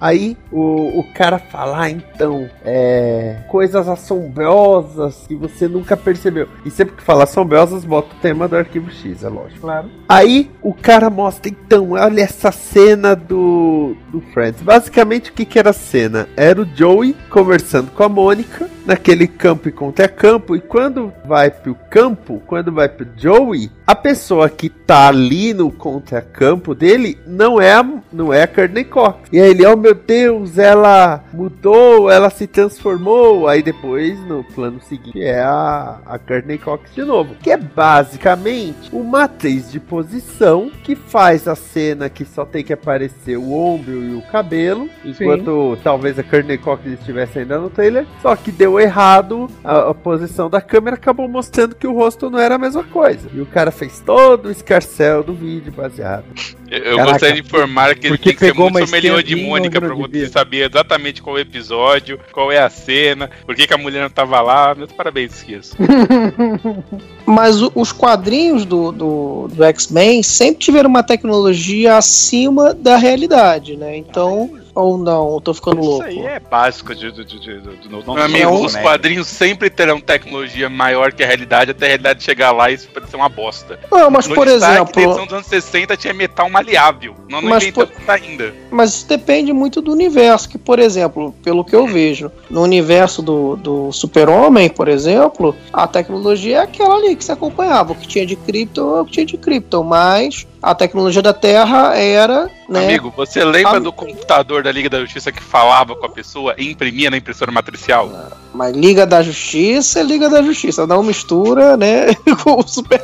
Aí 0.00 0.36
o, 0.52 1.00
o 1.00 1.14
cara 1.14 1.38
fala, 1.38 1.82
ah, 1.82 1.90
então, 1.90 2.48
é. 2.64 3.42
Coisas 3.48 3.88
assombrosas 3.88 5.24
que 5.26 5.34
você 5.34 5.66
nunca 5.66 5.96
percebeu. 5.96 6.48
E 6.64 6.70
sempre 6.70 6.94
que 6.96 7.02
fala 7.02 7.24
assombrosas, 7.24 7.84
bota 7.84 8.14
o 8.14 8.18
tema 8.20 8.46
do 8.46 8.56
arquivo 8.56 8.90
X, 8.90 9.24
é 9.24 9.28
lógico. 9.28 9.62
Claro. 9.62 9.90
Aí 10.08 10.50
o 10.62 10.74
cara 10.74 11.08
mostra, 11.10 11.50
então, 11.50 11.92
olha 11.92 12.20
essa 12.20 12.52
cena 12.52 13.16
do, 13.16 13.96
do 14.12 14.20
Friends. 14.32 14.62
Basicamente, 14.62 15.23
o 15.30 15.34
que, 15.34 15.44
que 15.44 15.58
era 15.58 15.70
a 15.70 15.74
cena? 15.74 16.28
Era 16.36 16.60
o 16.60 16.68
Joey 16.76 17.16
conversando 17.28 17.90
com 17.90 18.02
a 18.02 18.08
Mônica 18.08 18.68
naquele 18.84 19.26
campo 19.26 19.68
e 19.68 19.72
contra 19.72 20.08
campo. 20.08 20.54
E 20.56 20.60
quando 20.60 21.12
vai 21.24 21.50
pro 21.50 21.74
campo, 21.90 22.42
quando 22.46 22.72
vai 22.72 22.88
pro 22.88 23.06
Joey, 23.16 23.70
a 23.86 23.94
pessoa 23.94 24.48
que 24.48 24.68
tá 24.68 25.08
ali 25.08 25.54
no 25.54 25.70
contracampo 25.70 26.74
dele 26.74 27.18
não 27.26 27.60
é 27.60 27.72
a, 27.72 27.86
não 28.12 28.32
é 28.32 28.42
a 28.42 28.46
Courtney 28.46 28.84
Cox. 28.84 29.20
E 29.32 29.40
aí 29.40 29.50
ele, 29.50 29.66
oh 29.66 29.76
meu 29.76 29.94
Deus, 29.94 30.58
ela 30.58 31.22
mudou, 31.32 32.10
ela 32.10 32.30
se 32.30 32.46
transformou. 32.46 33.48
Aí 33.48 33.62
depois, 33.62 34.18
no 34.26 34.44
plano 34.44 34.80
seguinte, 34.82 35.22
é 35.22 35.40
a, 35.40 35.98
a 36.06 36.18
Courtney 36.18 36.58
Cox 36.58 36.94
de 36.94 37.02
novo. 37.02 37.34
Que 37.42 37.50
é 37.50 37.56
basicamente 37.56 38.90
uma 38.92 39.24
atriz 39.24 39.70
de 39.70 39.80
posição 39.80 40.70
que 40.82 40.94
faz 40.94 41.48
a 41.48 41.54
cena 41.54 42.08
que 42.08 42.24
só 42.24 42.44
tem 42.44 42.64
que 42.64 42.72
aparecer 42.72 43.36
o 43.36 43.52
ombro 43.52 44.02
e 44.02 44.14
o 44.14 44.22
cabelo, 44.22 44.88
enquanto 45.04 45.78
talvez 45.82 46.18
a 46.18 46.22
Courtney 46.22 46.58
Cox 46.58 46.84
estivesse 46.86 47.40
ainda 47.40 47.58
no 47.58 47.70
trailer. 47.70 48.06
Só 48.20 48.34
que 48.36 48.50
deu 48.50 48.73
errado 48.80 49.48
a, 49.62 49.90
a 49.90 49.94
posição 49.94 50.48
da 50.50 50.60
câmera, 50.60 50.96
acabou 50.96 51.28
mostrando 51.28 51.74
que 51.74 51.86
o 51.86 51.92
rosto 51.92 52.30
não 52.30 52.38
era 52.38 52.54
a 52.54 52.58
mesma 52.58 52.84
coisa. 52.84 53.28
E 53.32 53.40
o 53.40 53.46
cara 53.46 53.70
fez 53.70 54.00
todo 54.00 54.46
o 54.46 54.50
escarcel 54.50 55.22
do 55.22 55.32
vídeo 55.32 55.72
baseado. 55.72 56.24
Eu, 56.70 56.78
eu 56.78 56.96
Caraca, 56.96 57.12
gostaria 57.12 57.34
de 57.34 57.40
informar 57.40 57.94
que 57.94 58.06
ele 58.06 58.18
tem 58.18 58.32
que 58.32 58.38
ser 58.38 58.46
pegou 58.52 58.70
muito 58.70 59.22
de 59.22 59.36
Mônica 59.36 59.80
pra 59.80 59.94
você 59.94 60.26
saber 60.28 60.68
exatamente 60.70 61.22
qual 61.22 61.36
é 61.36 61.40
o 61.40 61.42
episódio, 61.42 62.18
qual 62.32 62.50
é 62.50 62.58
a 62.58 62.70
cena, 62.70 63.30
por 63.46 63.54
que, 63.54 63.66
que 63.66 63.74
a 63.74 63.78
mulher 63.78 64.02
não 64.02 64.10
tava 64.10 64.40
lá. 64.40 64.74
Meus 64.74 64.90
parabéns, 64.92 65.34
Esquias. 65.34 65.74
Mas 67.26 67.62
o- 67.62 67.72
os 67.74 67.92
quadrinhos 67.92 68.64
do, 68.64 68.92
do, 68.92 69.48
do 69.52 69.64
X-Men 69.64 70.22
sempre 70.22 70.56
tiveram 70.58 70.88
uma 70.90 71.02
tecnologia 71.02 71.96
acima 71.96 72.74
da 72.74 72.96
realidade, 72.96 73.76
né? 73.76 73.96
Então, 73.96 74.50
ou 74.74 74.98
não, 74.98 75.34
eu 75.34 75.40
tô 75.40 75.54
ficando 75.54 75.80
Isso 75.80 75.88
louco. 75.90 76.04
aí 76.04 76.18
é 76.26 76.40
básico 76.40 76.94
de, 76.94 77.12
de, 77.12 77.24
de, 77.24 77.38
de- 77.38 77.60
do- 77.60 77.76
do- 77.76 78.02
do- 78.02 78.14
Meu 78.14 78.24
amigo, 78.24 78.50
os 78.64 78.74
quadrinhos 78.76 79.28
sempre 79.28 79.70
terão 79.70 80.00
tecnologia 80.00 80.68
maior 80.68 81.12
que 81.12 81.22
a 81.22 81.26
realidade, 81.26 81.70
até 81.70 81.86
a 81.86 81.88
realidade 81.88 82.22
chegar 82.24 82.50
lá 82.52 82.70
e 82.70 82.78
ser 83.14 83.16
uma 83.16 83.28
bosta. 83.28 83.78
Não, 83.90 84.10
mas 84.10 84.26
No 84.26 84.34
por 84.34 84.48
exemplo, 84.48 84.92
na 84.96 85.02
edição 85.02 85.24
dos 85.24 85.34
anos 85.34 85.46
60 85.46 85.96
tinha 85.96 86.12
metal 86.12 86.50
maleável. 86.50 87.14
Nós 87.28 87.42
não 87.42 87.50
Mas 87.50 87.64
isso 87.64 87.88
ainda. 88.08 88.54
Mas 88.70 88.90
isso 88.94 89.08
depende 89.08 89.52
muito 89.52 89.80
do 89.80 89.92
universo. 89.92 90.48
Que, 90.48 90.58
por 90.58 90.78
exemplo, 90.78 91.32
pelo 91.42 91.64
que 91.64 91.74
eu 91.74 91.86
vejo, 91.86 92.30
no 92.50 92.62
universo 92.62 93.22
do, 93.22 93.56
do 93.56 93.92
Super-Homem, 93.92 94.68
por 94.68 94.88
exemplo, 94.88 95.54
a 95.72 95.86
tecnologia 95.86 96.58
é 96.58 96.60
aquela 96.60 96.96
ali 96.96 97.14
que 97.14 97.24
se 97.24 97.32
acompanhava. 97.32 97.92
O 97.92 97.96
que 97.96 98.08
tinha 98.08 98.26
de 98.26 98.36
Krypton 98.36 98.98
é 98.98 99.00
o 99.00 99.04
que 99.04 99.12
tinha 99.12 99.26
de 99.26 99.36
Krypton. 99.36 99.82
Mas 99.84 100.46
a 100.64 100.74
tecnologia 100.74 101.22
da 101.22 101.32
Terra 101.32 101.96
era. 101.96 102.50
Né, 102.66 102.86
Amigo, 102.86 103.12
você 103.14 103.44
lembra 103.44 103.76
A- 103.76 103.78
do 103.78 103.92
computador 103.92 104.62
da 104.62 104.72
Liga 104.72 104.88
da 104.88 104.98
Justiça 105.00 105.30
que 105.30 105.42
falava 105.42 105.94
com 105.94 106.06
a 106.06 106.08
pessoa 106.08 106.54
e 106.56 106.70
imprimia 106.70 107.10
na 107.10 107.18
impressora 107.18 107.52
matricial? 107.52 108.10
Mas 108.54 108.74
Liga 108.74 109.06
da 109.06 109.22
Justiça 109.22 110.00
é 110.00 110.02
Liga 110.02 110.30
da 110.30 110.42
Justiça. 110.42 110.86
Não 110.86 111.02
mistura, 111.02 111.76
né? 111.76 112.14
com 112.42 112.58
o 112.60 112.66
Superman. 112.66 113.03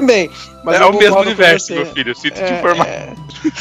Mas 0.63 0.79
é 0.81 0.85
o 0.85 0.93
mesmo 0.97 1.19
universo, 1.21 1.69
você. 1.69 1.75
meu 1.75 1.87
filho. 1.87 2.11
Eu 2.11 2.15
sinto 2.15 2.35
te 2.35 2.43
É, 2.43 2.59
informar. 2.59 2.87
é. 2.87 3.13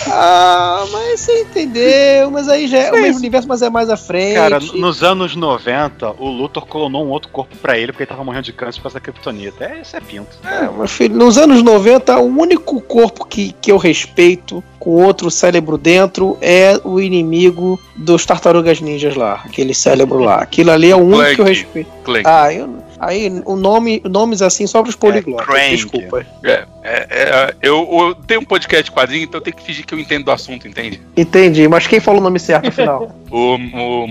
Ah, 0.08 0.86
mas 0.91 1.19
você 1.22 1.41
entendeu. 1.43 2.29
Mas 2.31 2.50
aí 2.50 2.67
já 2.67 2.77
é 2.79 2.91
o 2.91 3.01
mesmo 3.01 3.19
universo, 3.19 3.48
mas 3.48 3.62
é 3.62 3.69
mais 3.69 3.89
à 3.89 3.96
frente. 3.98 4.36
Cara, 4.36 4.60
nos 4.60 5.01
anos 5.03 5.36
90, 5.36 6.12
o 6.19 6.27
Luthor 6.29 6.65
clonou 6.65 7.05
um 7.05 7.10
outro 7.10 7.29
corpo 7.31 7.55
pra 7.58 7.77
ele 7.77 7.91
porque 7.91 8.03
ele 8.03 8.10
tava 8.10 8.24
morrendo 8.24 8.43
de 8.43 8.53
câncer 8.53 8.77
por 8.79 8.84
causa 8.84 8.96
da 8.96 9.00
kryptonita. 9.00 9.63
É, 9.63 9.81
isso 9.81 9.96
é 9.96 10.01
pinto. 10.01 10.38
É, 10.43 10.62
meu 10.69 10.88
filho, 10.88 11.15
nos 11.15 11.38
anos 11.38 11.62
90, 11.63 12.19
o 12.19 12.25
único 12.38 12.81
corpo 12.81 13.25
que, 13.25 13.53
que 13.62 13.72
eu 13.72 13.77
respeito 13.77 14.63
com 14.77 14.91
outro 15.03 15.29
cérebro 15.31 15.77
dentro 15.77 16.38
é 16.41 16.79
o 16.84 17.00
inimigo 17.00 17.79
dos 17.96 18.25
tartarugas 18.25 18.81
ninjas 18.81 19.15
lá, 19.15 19.41
aquele 19.46 19.74
cérebro 19.74 20.19
lá. 20.19 20.36
Aquilo 20.41 20.72
ali 20.72 20.89
é 20.91 20.96
o 20.96 21.00
único 21.00 21.15
Clank. 21.17 21.36
que 21.36 21.41
eu 21.41 21.46
respeito. 21.46 21.89
Clank. 22.03 22.24
Ah, 22.25 22.53
eu, 22.53 22.69
aí 22.99 23.41
o 23.45 23.55
nome, 23.55 24.01
nomes 24.05 24.41
assim 24.41 24.67
só 24.67 24.81
pros 24.83 24.95
poliglotas. 24.95 25.47
Crank. 25.47 25.75
Desculpa. 25.75 26.25
É, 26.43 26.65
é, 26.83 27.07
é, 27.09 27.55
eu, 27.61 27.87
eu 27.91 28.15
tenho 28.15 28.41
um 28.41 28.45
podcast 28.45 28.85
de 28.85 28.91
quadrinho, 28.91 29.23
então 29.23 29.39
eu 29.39 29.43
tenho 29.43 29.55
que 29.55 29.63
fingir 29.63 29.85
que 29.85 29.93
eu 29.93 29.99
entendo 29.99 30.25
do 30.25 30.31
assunto, 30.31 30.67
entende? 30.67 31.01
Entendi, 31.15 31.67
mas 31.67 31.87
quem 31.87 31.99
falou 31.99 32.19
o 32.19 32.23
nome 32.23 32.39
certo 32.39 32.65
no 32.65 32.71
final? 32.71 33.15
O, 33.31 33.57
o, 33.57 34.05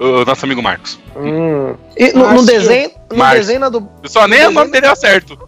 o 0.00 0.24
nosso 0.24 0.44
amigo 0.44 0.60
Marcos. 0.60 0.98
Hum. 1.16 1.76
E 1.96 2.12
no, 2.12 2.32
no 2.32 2.44
desenho, 2.44 2.90
no 3.08 3.30
desenho 3.30 3.70
do, 3.70 3.88
Eu 4.02 4.08
só 4.08 4.26
nem 4.26 4.48
o 4.48 4.50
nome 4.50 4.72
dele 4.72 4.86
é 4.86 4.94
certo. 4.96 5.38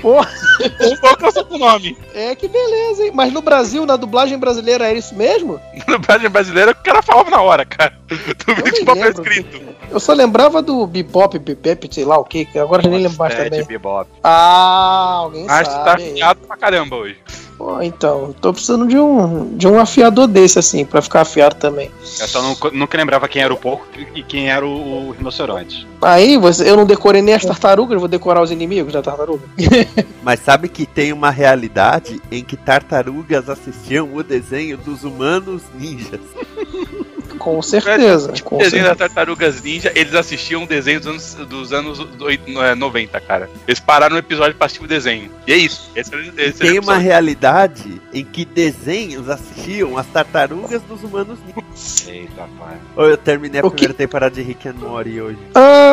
Pô. 0.00 0.20
Um 0.20 0.96
pouco 1.00 1.24
eu 1.26 1.32
sou 1.32 1.44
com 1.44 1.54
o 1.54 1.58
nome. 1.58 1.96
é 2.14 2.34
que 2.34 2.48
beleza, 2.48 3.04
hein? 3.04 3.12
Mas 3.14 3.32
no 3.32 3.42
Brasil, 3.42 3.84
na 3.86 3.96
dublagem 3.96 4.38
brasileira, 4.38 4.86
era 4.88 4.98
isso 4.98 5.14
mesmo? 5.14 5.60
No 5.86 5.98
Brasil 5.98 6.30
brasileiro, 6.30 6.70
o 6.70 6.74
cara 6.74 7.02
falava 7.02 7.30
na 7.30 7.40
hora, 7.42 7.64
cara. 7.64 7.92
Do 8.08 8.16
Eu 8.52 8.64
vídeo 8.64 8.84
papel 8.84 9.10
escrito. 9.10 9.60
Eu 9.90 9.98
só 9.98 10.12
lembrava 10.12 10.62
do 10.62 10.86
Bebop, 10.86 11.36
Bebep, 11.38 11.88
sei 11.92 12.04
lá 12.04 12.18
o 12.18 12.24
que, 12.24 12.46
agora 12.58 12.84
eu 12.86 12.90
nem 12.90 13.02
lembro 13.02 13.18
mais 13.18 13.34
também. 13.34 13.64
Bebop. 13.64 14.08
Ah, 14.22 15.20
alguém 15.24 15.46
Márcio 15.46 15.74
tá 15.74 15.84
sabe. 15.84 16.10
afiado 16.10 16.40
pra 16.46 16.56
caramba 16.56 16.96
hoje. 16.96 17.18
Pô, 17.60 17.82
então, 17.82 18.34
tô 18.40 18.54
precisando 18.54 18.88
de 18.88 18.96
um, 18.98 19.54
de 19.54 19.68
um 19.68 19.78
afiador 19.78 20.26
desse, 20.26 20.58
assim, 20.58 20.82
pra 20.82 21.02
ficar 21.02 21.20
afiado 21.20 21.56
também. 21.56 21.90
Eu 22.18 22.26
só 22.26 22.40
não- 22.40 22.56
nunca 22.72 22.96
lembrava 22.96 23.28
quem 23.28 23.42
era 23.42 23.52
o 23.52 23.56
porco 23.58 23.86
e 24.14 24.22
quem 24.22 24.48
era 24.50 24.66
o, 24.66 25.08
o 25.08 25.10
rinoceronte. 25.10 25.86
Aí, 26.00 26.38
você, 26.38 26.70
eu 26.70 26.74
não 26.74 26.86
decorei 26.86 27.20
nem 27.20 27.34
as 27.34 27.44
tartarugas, 27.44 27.98
vou 27.98 28.08
decorar 28.08 28.40
os 28.40 28.50
inimigos 28.50 28.94
da 28.94 29.02
tartaruga. 29.02 29.42
Mas 30.24 30.40
sabe 30.40 30.70
que 30.70 30.86
tem 30.86 31.12
uma 31.12 31.28
realidade 31.30 32.18
em 32.32 32.42
que 32.42 32.56
tartarugas 32.56 33.50
assistiam 33.50 34.08
o 34.14 34.22
desenho 34.22 34.78
dos 34.78 35.04
humanos 35.04 35.60
ninjas. 35.78 36.18
Com 37.40 37.60
certeza. 37.62 38.30
Tipo, 38.32 38.50
Com 38.50 38.56
o 38.56 38.58
desenho 38.58 38.82
certeza. 38.84 38.88
das 38.98 38.98
Tartarugas 39.14 39.62
Ninja, 39.62 39.90
eles 39.96 40.14
assistiam 40.14 40.66
desenhos 40.66 41.02
dos 41.04 41.10
anos, 41.10 41.34
dos 41.48 41.72
anos 41.72 41.98
oit- 42.20 42.42
é, 42.58 42.74
90, 42.74 43.18
cara. 43.20 43.48
Eles 43.66 43.80
pararam 43.80 44.12
no 44.12 44.18
episódio 44.18 44.54
pra 44.54 44.66
assistir 44.66 44.84
o 44.84 44.86
desenho. 44.86 45.30
E 45.46 45.52
é 45.52 45.56
isso. 45.56 45.90
Esse, 45.96 46.14
era- 46.14 46.22
esse 46.36 46.58
Tem 46.58 46.78
uma 46.78 46.98
realidade 46.98 48.00
em 48.12 48.24
que 48.24 48.44
desenhos 48.44 49.28
assistiam 49.28 49.96
as 49.96 50.06
tartarugas 50.06 50.82
dos 50.82 51.02
humanos 51.02 51.38
ninjas. 51.46 52.06
Eita, 52.06 52.46
pai. 52.58 52.76
Eu 52.96 53.16
terminei 53.16 53.60
a 53.60 53.64
O 53.66 53.70
que- 53.70 53.76
primeira 53.76 53.94
temporada 53.94 54.34
de 54.34 54.42
Rick 54.42 54.68
and 54.68 54.74
Morty 54.74 55.20
hoje. 55.20 55.38
Ah, 55.54 55.89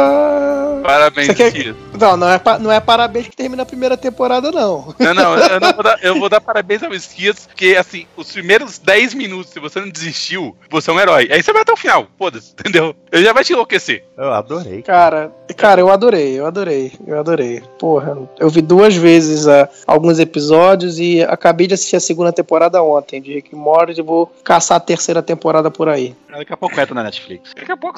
Parabéns, 0.88 1.34
quer- 1.36 1.76
não, 2.00 2.16
não 2.16 2.30
é, 2.30 2.40
pa- 2.40 2.58
não 2.58 2.72
é 2.72 2.80
parabéns 2.80 3.28
que 3.28 3.36
termina 3.36 3.64
a 3.64 3.66
primeira 3.66 3.98
temporada, 3.98 4.52
não. 4.52 4.96
Não, 4.98 5.14
não, 5.14 5.38
eu, 5.38 5.60
não 5.60 5.74
vou 5.74 5.84
dar, 5.84 6.00
eu 6.02 6.16
vou 6.20 6.30
dar 6.30 6.40
parabéns 6.40 6.82
ao 6.82 6.94
Esquias, 6.94 7.46
porque, 7.46 7.76
assim, 7.78 8.06
os 8.16 8.32
primeiros 8.32 8.80
10 8.80 9.14
minutos, 9.14 9.52
se 9.52 9.60
você 9.60 9.82
não 9.82 9.90
desistiu, 9.90 10.56
você 10.70 10.90
é 10.90 10.94
um 10.94 11.00
herói. 11.00 11.28
Aí 11.30 11.44
você 11.44 11.52
vai 11.52 11.64
até 11.64 11.74
o 11.74 11.78
final, 11.78 12.08
foda-se, 12.18 12.54
entendeu? 12.58 12.96
Ele 13.12 13.24
já 13.26 13.34
vai 13.34 13.44
te 13.44 13.52
enlouquecer. 13.52 14.06
Eu 14.18 14.32
adorei. 14.34 14.82
Cara, 14.82 15.30
cara, 15.58 15.82
eu 15.82 15.90
adorei, 15.92 16.40
eu 16.40 16.46
adorei, 16.46 16.94
eu 17.06 17.20
adorei. 17.20 17.62
Porra, 17.78 18.18
eu 18.40 18.50
vi 18.50 18.62
duas 18.62 18.96
vezes 18.96 19.46
ah, 19.48 19.68
alguns 19.86 20.20
episódios 20.20 21.00
e 21.00 21.22
acabei 21.24 21.68
de 21.68 21.74
assistir 21.74 21.98
a 21.98 22.00
segunda 22.00 22.32
temporada 22.32 22.82
ontem 22.82 23.22
de 23.22 23.34
Rick 23.34 23.54
Morty 23.56 24.00
e 24.00 24.04
vou 24.04 24.26
caçar 24.44 24.78
a 24.78 24.80
terceira 24.80 25.22
temporada 25.22 25.70
por 25.70 25.90
aí. 25.90 26.16
Daqui 26.30 26.54
a 26.54 26.58
pouco 26.58 26.80
entra 26.80 26.94
na 26.94 27.04
Netflix. 27.04 27.52
Daqui 27.56 27.72
a 27.72 27.78
pouco. 27.78 27.98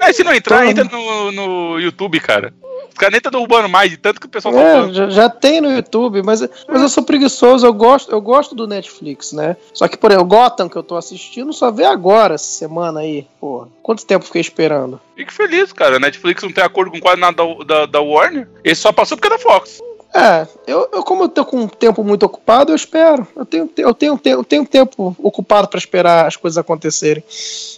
É, 0.00 0.12
se 0.12 0.22
não 0.22 0.32
entrar, 0.32 0.66
Então- 0.68 0.84
entra 0.84 0.96
no, 0.96 1.32
no 1.32 1.80
YouTube, 1.80 2.05
cara. 2.20 2.52
Os 2.88 2.94
caras 2.94 3.12
nem 3.12 3.20
tá 3.20 3.28
derrubando 3.30 3.68
mais, 3.68 3.90
de 3.90 3.96
tanto 3.96 4.20
que 4.20 4.26
o 4.26 4.30
pessoal 4.30 4.54
tá 4.54 4.60
É, 4.60 4.72
falando. 4.74 4.94
já, 4.94 5.08
já 5.10 5.28
tem 5.28 5.60
no 5.60 5.70
YouTube, 5.70 6.22
mas, 6.22 6.40
mas 6.68 6.82
eu 6.82 6.88
sou 6.88 7.02
preguiçoso, 7.02 7.66
eu 7.66 7.72
gosto, 7.74 8.10
eu 8.10 8.20
gosto 8.20 8.54
do 8.54 8.66
Netflix, 8.66 9.32
né? 9.32 9.56
Só 9.74 9.86
que, 9.88 9.96
por 9.98 10.10
exemplo, 10.10 10.26
Gotham 10.28 10.68
que 10.68 10.76
eu 10.76 10.82
tô 10.82 10.96
assistindo, 10.96 11.52
só 11.52 11.70
vê 11.70 11.84
agora, 11.84 12.34
essa 12.34 12.44
semana 12.44 13.00
aí. 13.00 13.26
Pô, 13.40 13.66
quanto 13.82 14.06
tempo 14.06 14.22
eu 14.22 14.26
fiquei 14.26 14.40
esperando? 14.40 15.00
Fique 15.14 15.32
feliz, 15.32 15.72
cara. 15.72 15.98
Netflix 15.98 16.42
não 16.42 16.52
tem 16.52 16.64
acordo 16.64 16.90
com 16.90 17.00
quase 17.00 17.20
nada 17.20 17.36
da, 17.36 17.64
da, 17.64 17.86
da 17.86 18.00
Warner. 18.00 18.48
Ele 18.64 18.74
só 18.74 18.92
passou 18.92 19.16
porque 19.16 19.28
é 19.32 19.36
da 19.36 19.42
Fox. 19.42 19.80
É, 20.16 20.46
eu, 20.66 20.88
eu 20.92 21.02
como 21.02 21.24
eu 21.24 21.28
tô 21.28 21.44
com 21.44 21.58
um 21.58 21.68
tempo 21.68 22.02
muito 22.02 22.24
ocupado, 22.24 22.72
eu 22.72 22.76
espero. 22.76 23.26
Eu 23.36 23.44
tenho, 23.44 23.70
eu 23.76 23.92
tenho, 23.94 24.20
eu 24.24 24.42
tenho 24.44 24.64
tempo 24.64 25.14
ocupado 25.22 25.68
pra 25.68 25.78
esperar 25.78 26.26
as 26.26 26.36
coisas 26.36 26.56
acontecerem. 26.56 27.22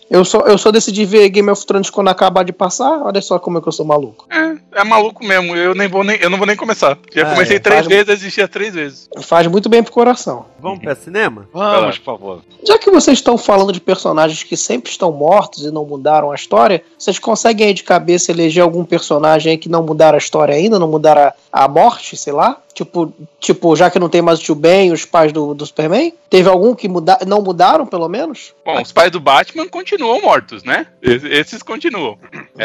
Eu 0.09 0.25
só, 0.25 0.41
eu 0.43 0.57
só 0.57 0.71
decidi 0.71 1.05
ver 1.05 1.29
Game 1.29 1.51
of 1.51 1.67
Thrones 1.67 1.91
quando 1.91 2.09
acabar 2.09 2.45
de 2.45 2.53
passar. 2.53 3.03
Olha 3.03 3.21
só 3.21 3.39
como 3.39 3.59
é 3.59 3.61
que 3.61 3.69
eu 3.69 3.73
sou 3.73 3.85
maluco. 3.85 4.27
É, 4.31 4.81
é 4.81 4.85
maluco 4.85 5.25
mesmo. 5.25 5.55
Eu 5.57 5.75
nem 5.75 5.89
vou 5.89 6.05
nem, 6.05 6.17
eu 6.21 6.31
não 6.31 6.39
vou 6.39 6.47
nem 6.47 6.57
começar. 6.57 6.97
Já 7.13 7.27
Ah, 7.27 7.35
comecei 7.35 7.57
é. 7.57 7.59
três 7.61 7.81
Faz- 7.81 7.89
vezes, 7.89 8.07
desisti 8.07 8.41
as 8.41 8.49
três 8.51 8.73
vezes. 8.73 9.11
Faz 9.21 9.47
muito 9.49 9.69
bem 9.69 9.83
pro 9.83 9.93
coração. 9.93 10.47
Vamos 10.61 10.79
pra 10.79 10.95
cinema? 10.95 11.49
Vamos, 11.53 11.99
por 11.99 12.05
favor. 12.05 12.43
Já 12.65 12.79
que 12.79 12.91
vocês 12.91 13.19
estão 13.19 13.37
falando 13.37 13.73
de 13.73 13.81
personagens 13.81 14.43
que 14.43 14.57
sempre 14.57 14.91
estão 14.91 15.11
mortos 15.13 15.65
e 15.65 15.71
não 15.71 15.85
mudaram 15.85 16.31
a 16.31 16.35
história, 16.35 16.83
vocês 16.99 17.19
conseguem 17.19 17.67
aí 17.67 17.75
de 17.75 17.83
cabeça 17.83 18.31
eleger 18.33 18.63
algum 18.63 18.85
personagem 18.85 19.53
aí 19.53 19.59
que 19.59 19.69
não 19.69 19.83
mudaram 19.83 20.15
a 20.17 20.19
história 20.19 20.55
ainda, 20.55 20.79
não 20.79 20.89
mudaram 20.89 21.33
a, 21.53 21.65
a 21.65 21.69
morte, 21.69 22.17
sei 22.29 22.35
lá? 22.35 22.61
Tipo, 22.79 23.13
tipo, 23.41 23.75
já 23.75 23.91
que 23.91 23.99
não 23.99 24.09
tem 24.09 24.23
mais 24.23 24.39
o 24.39 24.43
tio 24.43 24.55
Ben 24.55 24.89
e 24.89 24.93
os 24.93 25.05
pais 25.05 25.33
do, 25.33 25.53
do 25.53 25.67
Superman? 25.67 26.13
Teve 26.31 26.49
algum 26.49 26.77
que 26.77 26.89
muda, 26.89 27.19
não 27.27 27.43
mudaram, 27.43 27.85
pelo 27.85 28.09
menos? 28.09 28.55
Bom, 28.65 28.81
os 28.81 28.93
pais 28.93 29.11
do 29.11 29.19
Batman 29.19 29.67
continuam 29.67 30.21
mortos, 30.23 30.63
né? 30.63 30.87
Es- 31.03 31.25
Esses 31.25 31.61
continuam. 31.61 32.17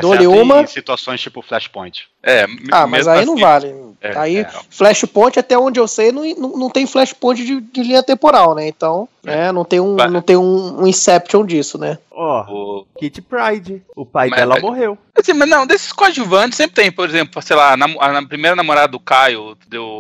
Dou-lhe 0.02 0.28
uma. 0.28 0.62
em 0.62 0.68
situações 0.68 1.20
tipo 1.20 1.42
Flashpoint. 1.42 2.04
É, 2.22 2.46
Ah, 2.72 2.86
mas 2.86 3.08
mesmo 3.08 3.12
aí 3.20 3.26
não 3.26 3.34
assim, 3.34 3.42
vale. 3.42 3.84
É, 4.02 4.18
aí, 4.18 4.38
é. 4.38 4.50
Flashpoint, 4.70 5.40
até 5.40 5.58
onde 5.58 5.80
eu 5.80 5.88
sei, 5.88 6.12
não, 6.12 6.24
não, 6.36 6.50
não 6.58 6.70
tem 6.70 6.86
Flashpoint 6.86 7.44
de, 7.44 7.62
de 7.62 7.84
linha 7.84 8.04
temporal, 8.04 8.54
né? 8.54 8.68
Então, 8.68 9.08
né, 9.24 9.50
não 9.54 9.64
tem, 9.64 9.80
um, 9.80 9.96
não 9.96 10.22
tem 10.22 10.36
um, 10.36 10.82
um 10.82 10.88
Inception 10.88 11.46
disso, 11.46 11.78
né? 11.78 11.98
Ó, 12.12 12.44
O- 12.52 12.86
Kit 13.00 13.22
Pride. 13.22 13.82
O 13.96 14.06
pai 14.06 14.28
Mas- 14.30 14.40
dela 14.40 14.56
mas- 14.56 14.62
morreu. 14.62 14.98
Assim, 15.16 15.32
mas 15.32 15.48
não, 15.48 15.66
desses 15.66 15.94
coadjuvantes 15.94 16.58
sempre 16.58 16.76
tem, 16.76 16.92
por 16.92 17.08
exemplo, 17.08 17.42
sei 17.42 17.56
lá, 17.56 17.74
a, 17.74 17.78
nam- 17.78 17.96
a 18.00 18.26
primeira 18.26 18.56
namorada 18.58 18.90
do 18.90 19.00
Caio, 19.00 19.56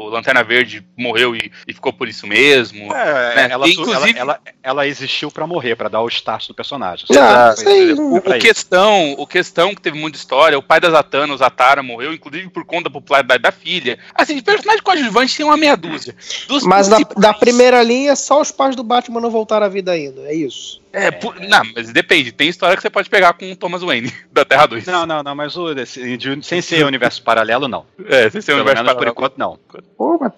do 0.06 0.12
Lanterna 0.12 0.44
Verde, 0.44 0.86
morreu 0.98 1.36
e, 1.36 1.52
e 1.68 1.74
ficou 1.74 1.92
por 1.94 2.08
isso 2.08 2.28
mesmo. 2.28 2.94
É, 2.94 3.36
Né? 3.36 3.48
ela, 3.52 3.68
Inclusive- 3.68 4.18
ela, 4.18 4.34
ela, 4.34 4.40
ela 4.62 4.88
existiu 4.88 5.32
pra 5.32 5.48
morrer, 5.48 5.76
pra 5.76 5.90
dar 5.90 6.02
o 6.02 6.08
start 6.08 6.48
do 6.48 6.54
personagem. 6.54 7.06
Ah, 7.18 7.54
sei. 7.56 7.94
O, 7.94 8.18
o 8.18 8.22
questão, 8.40 9.14
o 9.18 9.26
questão 9.28 9.74
que 9.74 9.82
teve 9.82 9.98
muita 9.98 10.18
história, 10.18 10.58
o 10.58 10.64
pai 10.64 10.80
da 10.80 10.90
Zatanna, 10.90 11.34
o 11.34 11.38
Zatara, 11.38 11.82
morreu 11.82 12.14
inclusive 12.14 12.50
por 12.50 12.66
conta 12.66 12.86
da 12.86 12.90
popularidade 12.90 13.42
da 13.42 13.52
filha. 13.52 13.98
Assim, 14.14 14.36
de 14.36 14.42
personagem 14.42 14.84
coadjuvante 14.84 15.36
tem 15.36 15.46
uma 15.46 15.58
meia 15.58 15.76
dúzia. 15.76 16.16
Dos 16.48 16.64
Mas 16.64 16.88
da, 16.88 16.98
da 17.18 17.34
primeira 17.34 17.82
linha, 17.82 18.16
só 18.16 18.42
os 18.42 18.52
pais 18.52 18.76
do 18.76 18.84
Batman 18.84 19.22
não 19.22 19.32
voltaram 19.32 19.66
à 19.66 19.70
vida 19.70 19.92
ainda, 19.92 20.22
é 20.24 20.36
isso. 20.36 20.83
É, 20.96 21.10
por- 21.10 21.40
não, 21.40 21.64
mas 21.76 21.92
depende. 21.92 22.32
Tem 22.32 22.48
história 22.48 22.76
que 22.76 22.82
você 22.84 22.90
pode 22.90 23.10
pegar 23.10 23.34
com 23.34 23.52
o 23.52 23.56
Thomas 23.56 23.82
Wayne, 23.82 24.14
da 24.32 24.46
Terra 24.46 24.68
2. 24.68 24.86
Não, 24.86 25.08
não, 25.08 25.24
não, 25.24 25.34
mas 25.34 25.58
o, 25.58 25.74
desse- 25.74 26.16
de- 26.18 26.46
sem 26.46 26.62
ser 26.62 26.86
universo 26.86 27.24
paralelo, 27.24 27.68
não. 27.68 27.84
É, 28.06 28.30
sem 28.30 28.42
ser 28.42 28.52
Pelo 28.52 28.60
universo 28.60 28.84
menos 28.84 28.94
por 28.94 29.00
paralelo. 29.00 29.12
enquanto, 29.12 29.38
não. 29.38 29.60
Pô, 29.98 30.20
mas 30.22 30.32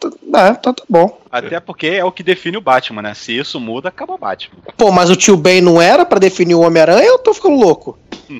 é, 0.45 0.49
então 0.51 0.73
tá 0.73 0.83
bom. 0.89 1.21
Até 1.29 1.59
porque 1.59 1.87
é 1.87 2.05
o 2.05 2.11
que 2.11 2.23
define 2.23 2.55
o 2.55 2.61
Batman, 2.61 3.01
né? 3.01 3.13
Se 3.13 3.37
isso 3.37 3.59
muda, 3.59 3.89
acaba 3.89 4.13
o 4.13 4.17
Batman. 4.17 4.55
Pô, 4.77 4.89
mas 4.91 5.09
o 5.09 5.15
tio 5.17 5.35
Ben 5.35 5.59
não 5.59 5.81
era 5.81 6.05
pra 6.05 6.19
definir 6.19 6.55
o 6.55 6.61
Homem-Aranha 6.61 7.01
ou 7.11 7.17
eu 7.17 7.19
tô 7.19 7.33
ficando 7.33 7.57
louco? 7.59 7.99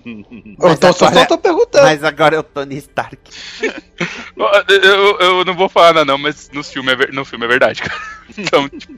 Eu 0.57 0.77
tô, 0.77 0.91
só, 0.93 1.05
agora- 1.07 1.19
só 1.22 1.25
tô 1.27 1.38
perguntando. 1.38 1.84
Mas 1.86 2.03
agora 2.03 2.38
é 2.38 2.39
o 2.39 2.43
Tony 2.43 2.77
Stark. 2.77 3.19
Eu, 4.67 4.75
eu- 4.81 5.19
eu 5.19 5.45
não 5.45 5.53
vou 5.55 5.69
falar 5.69 5.93
nada, 5.93 6.05
não, 6.05 6.17
mas 6.17 6.50
no 6.51 6.63
filme 6.63 6.91
é, 6.91 6.95
ver- 6.95 7.13
no 7.13 7.24
filme 7.24 7.45
é 7.45 7.48
verdade, 7.48 7.81
cara. 7.81 8.00
Então, 8.38 8.67
tipo, 8.67 8.93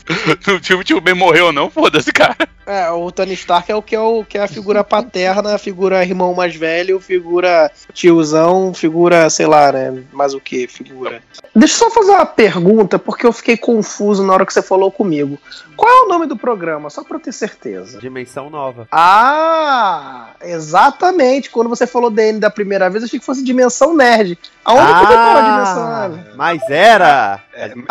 no 0.51 0.63
filme, 0.63 0.83
tipo, 0.83 1.01
bem 1.01 1.13
morreu 1.13 1.47
ou 1.47 1.51
não, 1.51 1.69
foda-se, 1.69 2.11
cara. 2.11 2.35
É, 2.67 2.91
o 2.91 3.09
Tony 3.11 3.33
Stark 3.33 3.71
é 3.71 3.75
o 3.75 3.81
que 3.81 3.95
é, 3.95 3.99
o, 3.99 4.25
que 4.25 4.37
é 4.37 4.43
a 4.43 4.47
figura 4.47 4.83
paterna, 4.83 5.55
a 5.55 5.57
figura 5.57 6.03
irmão 6.03 6.33
mais 6.33 6.53
velho, 6.53 6.99
figura 6.99 7.71
tiozão, 7.93 8.73
figura, 8.73 9.29
sei 9.29 9.45
lá, 9.45 9.71
né? 9.71 10.03
Mais 10.11 10.33
o 10.33 10.39
que, 10.41 10.67
figura. 10.67 11.23
Deixa 11.55 11.75
eu 11.75 11.77
só 11.77 11.89
fazer 11.89 12.11
uma 12.11 12.25
pergunta, 12.25 12.99
porque 12.99 13.25
eu 13.25 13.31
fiquei 13.31 13.55
confuso 13.55 14.21
na 14.21 14.33
hora 14.33 14.45
que 14.45 14.53
você 14.53 14.61
falou 14.61 14.91
comigo. 14.91 15.39
Qual 15.77 15.89
é 15.89 16.05
o 16.05 16.09
nome 16.09 16.25
do 16.25 16.35
programa? 16.35 16.89
Só 16.89 17.03
pra 17.03 17.17
eu 17.17 17.21
ter 17.21 17.31
certeza. 17.31 17.99
Dimensão 17.99 18.49
nova. 18.49 18.87
Ah, 18.91 20.31
exatamente. 20.41 21.51
Quando 21.51 21.69
você 21.69 21.85
falou 21.85 22.09
DN 22.09 22.39
da 22.39 22.49
primeira 22.49 22.89
vez, 22.89 23.03
eu 23.03 23.05
achei 23.07 23.19
que 23.19 23.25
fosse 23.25 23.43
Dimensão 23.43 23.95
Nerd. 23.95 24.37
Aonde 24.65 24.93
que 24.93 25.05
foi 25.05 25.15
parar 25.15 25.37
a 25.37 25.49
Dimensão 25.51 26.09
Nerd? 26.09 26.35
mas 26.35 26.61
era! 26.67 27.39
É, 27.53 27.65
evoluiu. 27.65 27.87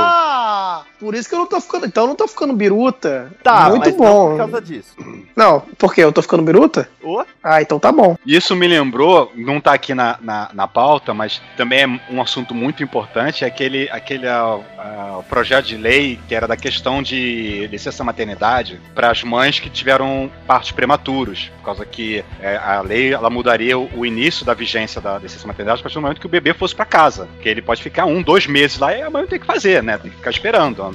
Ah, 0.00 0.82
por 0.98 1.14
isso 1.14 1.28
que 1.28 1.34
eu 1.34 1.38
não 1.38 1.46
tô 1.46 1.60
ficando. 1.60 1.86
Então 1.86 2.04
eu 2.04 2.08
não 2.08 2.16
tô 2.16 2.26
ficando 2.26 2.52
biruta. 2.52 3.32
Tá, 3.42 3.68
Muito 3.68 3.84
mas 3.84 3.96
não 3.96 3.98
bom. 4.18 4.30
por 4.30 4.36
causa 4.38 4.60
disso. 4.60 4.96
Não, 5.36 5.60
por 5.60 5.94
quê? 5.94 6.02
Eu 6.02 6.12
tô 6.12 6.22
ficando 6.22 6.42
biruta? 6.42 6.88
Ô, 7.02 7.24
Ah, 7.42 7.62
então 7.62 7.78
tá 7.78 7.90
bom. 7.90 8.16
Isso 8.26 8.54
me 8.54 8.66
lembrou, 8.66 9.32
não 9.34 9.60
tá 9.60 9.72
aqui 9.72 9.94
na, 9.94 10.18
na, 10.20 10.50
na 10.52 10.68
pauta, 10.68 11.14
mas 11.14 11.40
também 11.56 11.82
é 11.82 12.12
um 12.12 12.20
assunto 12.20 12.54
muito 12.54 12.82
importante, 12.82 13.44
é 13.44 13.46
aquele, 13.46 13.88
aquele 13.90 14.26
ah, 14.26 14.58
ah, 14.78 15.20
projeto 15.28 15.66
de 15.66 15.76
lei 15.76 16.18
que 16.28 16.34
era 16.34 16.46
da 16.46 16.56
questão 16.56 17.02
de 17.02 17.66
licença 17.70 18.04
maternidade 18.04 18.80
para 18.94 19.10
as 19.10 19.22
mães 19.22 19.58
que 19.60 19.70
tiveram 19.70 20.30
partos 20.46 20.70
prematuros, 20.72 21.50
por 21.58 21.64
causa 21.64 21.86
que 21.86 22.24
eh, 22.40 22.56
a 22.56 22.80
lei 22.80 23.12
ela 23.12 23.30
mudaria 23.30 23.78
o, 23.78 23.88
o 23.96 24.06
início 24.06 24.44
da 24.44 24.54
vigência 24.54 25.00
da 25.00 25.18
licença 25.18 25.46
maternidade 25.46 25.80
a 25.80 25.82
partir 25.82 25.94
do 25.94 26.02
momento 26.02 26.20
que 26.20 26.26
o 26.26 26.30
bebê 26.30 26.52
fosse 26.54 26.74
para 26.74 26.84
casa, 26.84 27.28
que 27.40 27.48
ele 27.48 27.62
pode 27.62 27.82
ficar 27.82 28.04
um, 28.06 28.22
dois 28.22 28.46
meses 28.46 28.78
lá 28.78 28.94
e 28.94 29.02
a 29.02 29.10
mãe 29.10 29.26
tem 29.26 29.38
que 29.38 29.46
fazer, 29.46 29.82
né? 29.82 29.98
Tem 29.98 30.10
que 30.10 30.16
ficar 30.16 30.30
esperando. 30.30 30.94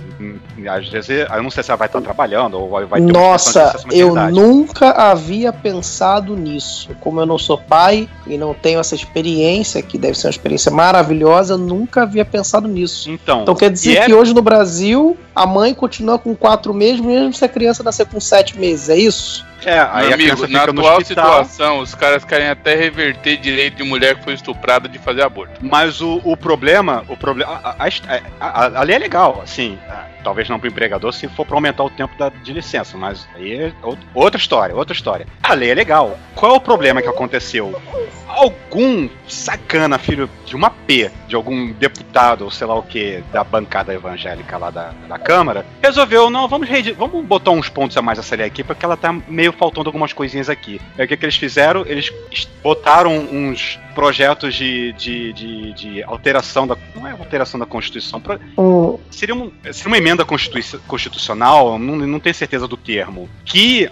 Às 0.70 0.90
vezes, 0.90 1.10
eu 1.10 1.44
não 1.44 1.50
sei 1.50 1.64
se 1.64 1.72
ela 1.72 1.78
vai 1.78 1.88
estar 1.88 2.02
trabalhando 2.02 2.60
ou 2.60 2.70
vai 2.88 3.02
ter 3.02 3.13
Nossa, 3.14 3.76
eu 3.92 4.16
nunca 4.32 4.92
havia 4.92 5.54
pensado 5.54 6.36
nisso. 6.36 6.90
Como 7.00 7.20
eu 7.20 7.26
não 7.26 7.38
sou 7.38 7.58
pai 7.58 8.10
e 8.28 8.38
não 8.38 8.54
tenho 8.54 8.80
essa 8.80 8.96
experiência, 8.96 9.82
que 9.82 9.98
deve 9.98 10.18
ser 10.18 10.28
uma 10.28 10.32
experiência 10.32 10.72
maravilhosa, 10.72 11.54
eu 11.54 11.58
nunca 11.58 12.04
havia 12.04 12.26
pensado 12.26 12.68
nisso. 12.68 13.10
Então, 13.10 13.42
Então 13.42 13.56
quer 13.56 13.72
dizer 13.72 13.98
é- 13.98 14.06
que 14.06 14.14
hoje 14.14 14.34
no 14.34 14.42
Brasil 14.42 15.18
a 15.36 15.46
mãe 15.46 15.74
continua 15.74 16.18
com 16.20 16.36
quatro 16.36 16.74
meses, 16.74 17.02
mesmo 17.02 17.34
se 17.34 17.46
a 17.46 17.50
criança 17.50 17.84
nascer 17.84 18.06
com 18.06 18.20
sete 18.20 18.58
meses, 18.58 18.90
é 18.90 18.98
isso? 18.98 19.46
É, 19.66 19.80
aí 19.92 20.06
Meu 20.06 20.14
amigo, 20.14 20.48
na 20.48 20.64
atual 20.64 20.98
hospital. 20.98 21.26
situação, 21.46 21.80
os 21.80 21.96
caras 21.96 22.24
querem 22.26 22.48
até 22.50 22.76
reverter 22.76 23.38
direito 23.38 23.78
de 23.78 23.84
mulher 23.84 24.16
que 24.16 24.24
foi 24.24 24.34
estuprada 24.34 24.88
de 24.90 24.98
fazer 25.00 25.22
aborto. 25.24 25.60
Mas 25.62 26.02
o, 26.02 26.22
o 26.24 26.36
problema, 26.36 27.04
o 27.08 27.16
problema, 27.18 27.52
a, 27.64 27.76
a, 27.86 27.88
a, 28.40 28.80
a 28.80 28.84
lei 28.84 28.96
é 28.96 29.00
legal, 29.00 29.42
assim, 29.44 29.78
ah, 29.90 30.06
talvez 30.24 30.50
não 30.50 30.60
para 30.60 30.68
o 30.68 30.72
empregador 30.72 31.14
se 31.14 31.28
for 31.28 31.46
para 31.46 31.56
aumentar 31.56 31.84
o 31.84 31.90
tempo 31.90 32.18
da, 32.18 32.30
de 32.30 32.54
licença, 32.54 32.98
mas 32.98 33.28
aí 33.36 33.54
é 33.54 33.74
out- 33.84 34.00
outra 34.14 34.40
história, 34.40 34.76
outra 34.76 34.94
história. 34.96 35.28
A 35.42 35.54
lei 35.54 35.72
é 35.72 35.76
legal. 35.76 36.18
Qual 36.36 36.54
é 36.54 36.56
o 36.56 36.62
problema 36.62 37.02
que 37.02 37.08
aconteceu? 37.08 37.80
Algum 38.28 39.08
sacana, 39.28 40.00
filho 40.00 40.30
de 40.46 40.56
uma 40.56 40.70
P, 40.72 41.12
de 41.28 41.36
algum 41.36 41.72
deputado 41.74 42.44
ou 42.44 42.52
sei 42.52 42.66
lá 42.66 42.76
o 42.76 42.82
que, 42.82 43.24
da 43.32 43.44
bancada 43.44 43.94
evangélica 43.94 44.58
lá 44.58 44.70
da, 44.72 44.92
da 45.08 45.20
Câmara, 45.20 45.66
resolveu, 45.82 46.30
não, 46.30 46.48
vamos, 46.48 46.68
vamos 46.98 47.26
botar 47.26 47.52
uns 47.52 47.70
pontos 47.70 47.96
a 47.96 48.02
mais 48.02 48.18
nessa 48.18 48.36
lei 48.36 48.48
aqui, 48.48 48.64
porque 48.64 48.84
ela 48.84 48.98
tá 48.98 49.14
meio 49.28 49.53
faltando 49.54 49.90
algumas 49.90 50.14
coisinhas 50.14 50.50
aqui. 50.50 50.80
Aí 50.98 51.06
o 51.06 51.08
que, 51.08 51.18
que 51.18 51.26
eles 51.26 51.36
fizeram? 51.36 51.86
Eles 51.86 52.12
botaram 52.62 53.18
uns 53.18 53.80
projetos 53.94 54.56
de, 54.56 54.92
de, 54.94 55.34
de, 55.34 55.74
de 55.74 56.04
alteração 56.04 56.66
da. 56.68 56.76
Não 56.96 57.08
é 57.08 57.12
alteração 57.12 57.60
da 57.60 57.66
Constituição, 57.66 58.20
pro- 58.20 58.40
seria, 59.10 59.36
um- 59.36 59.52
seria 59.72 59.88
uma 59.88 59.98
emenda 59.98 60.26
constitucional, 60.88 61.78
não, 61.80 61.96
não 61.96 62.20
tenho 62.20 62.36
certeza 62.36 62.68
do 62.68 62.78
termo, 62.78 63.30
que 63.46 63.90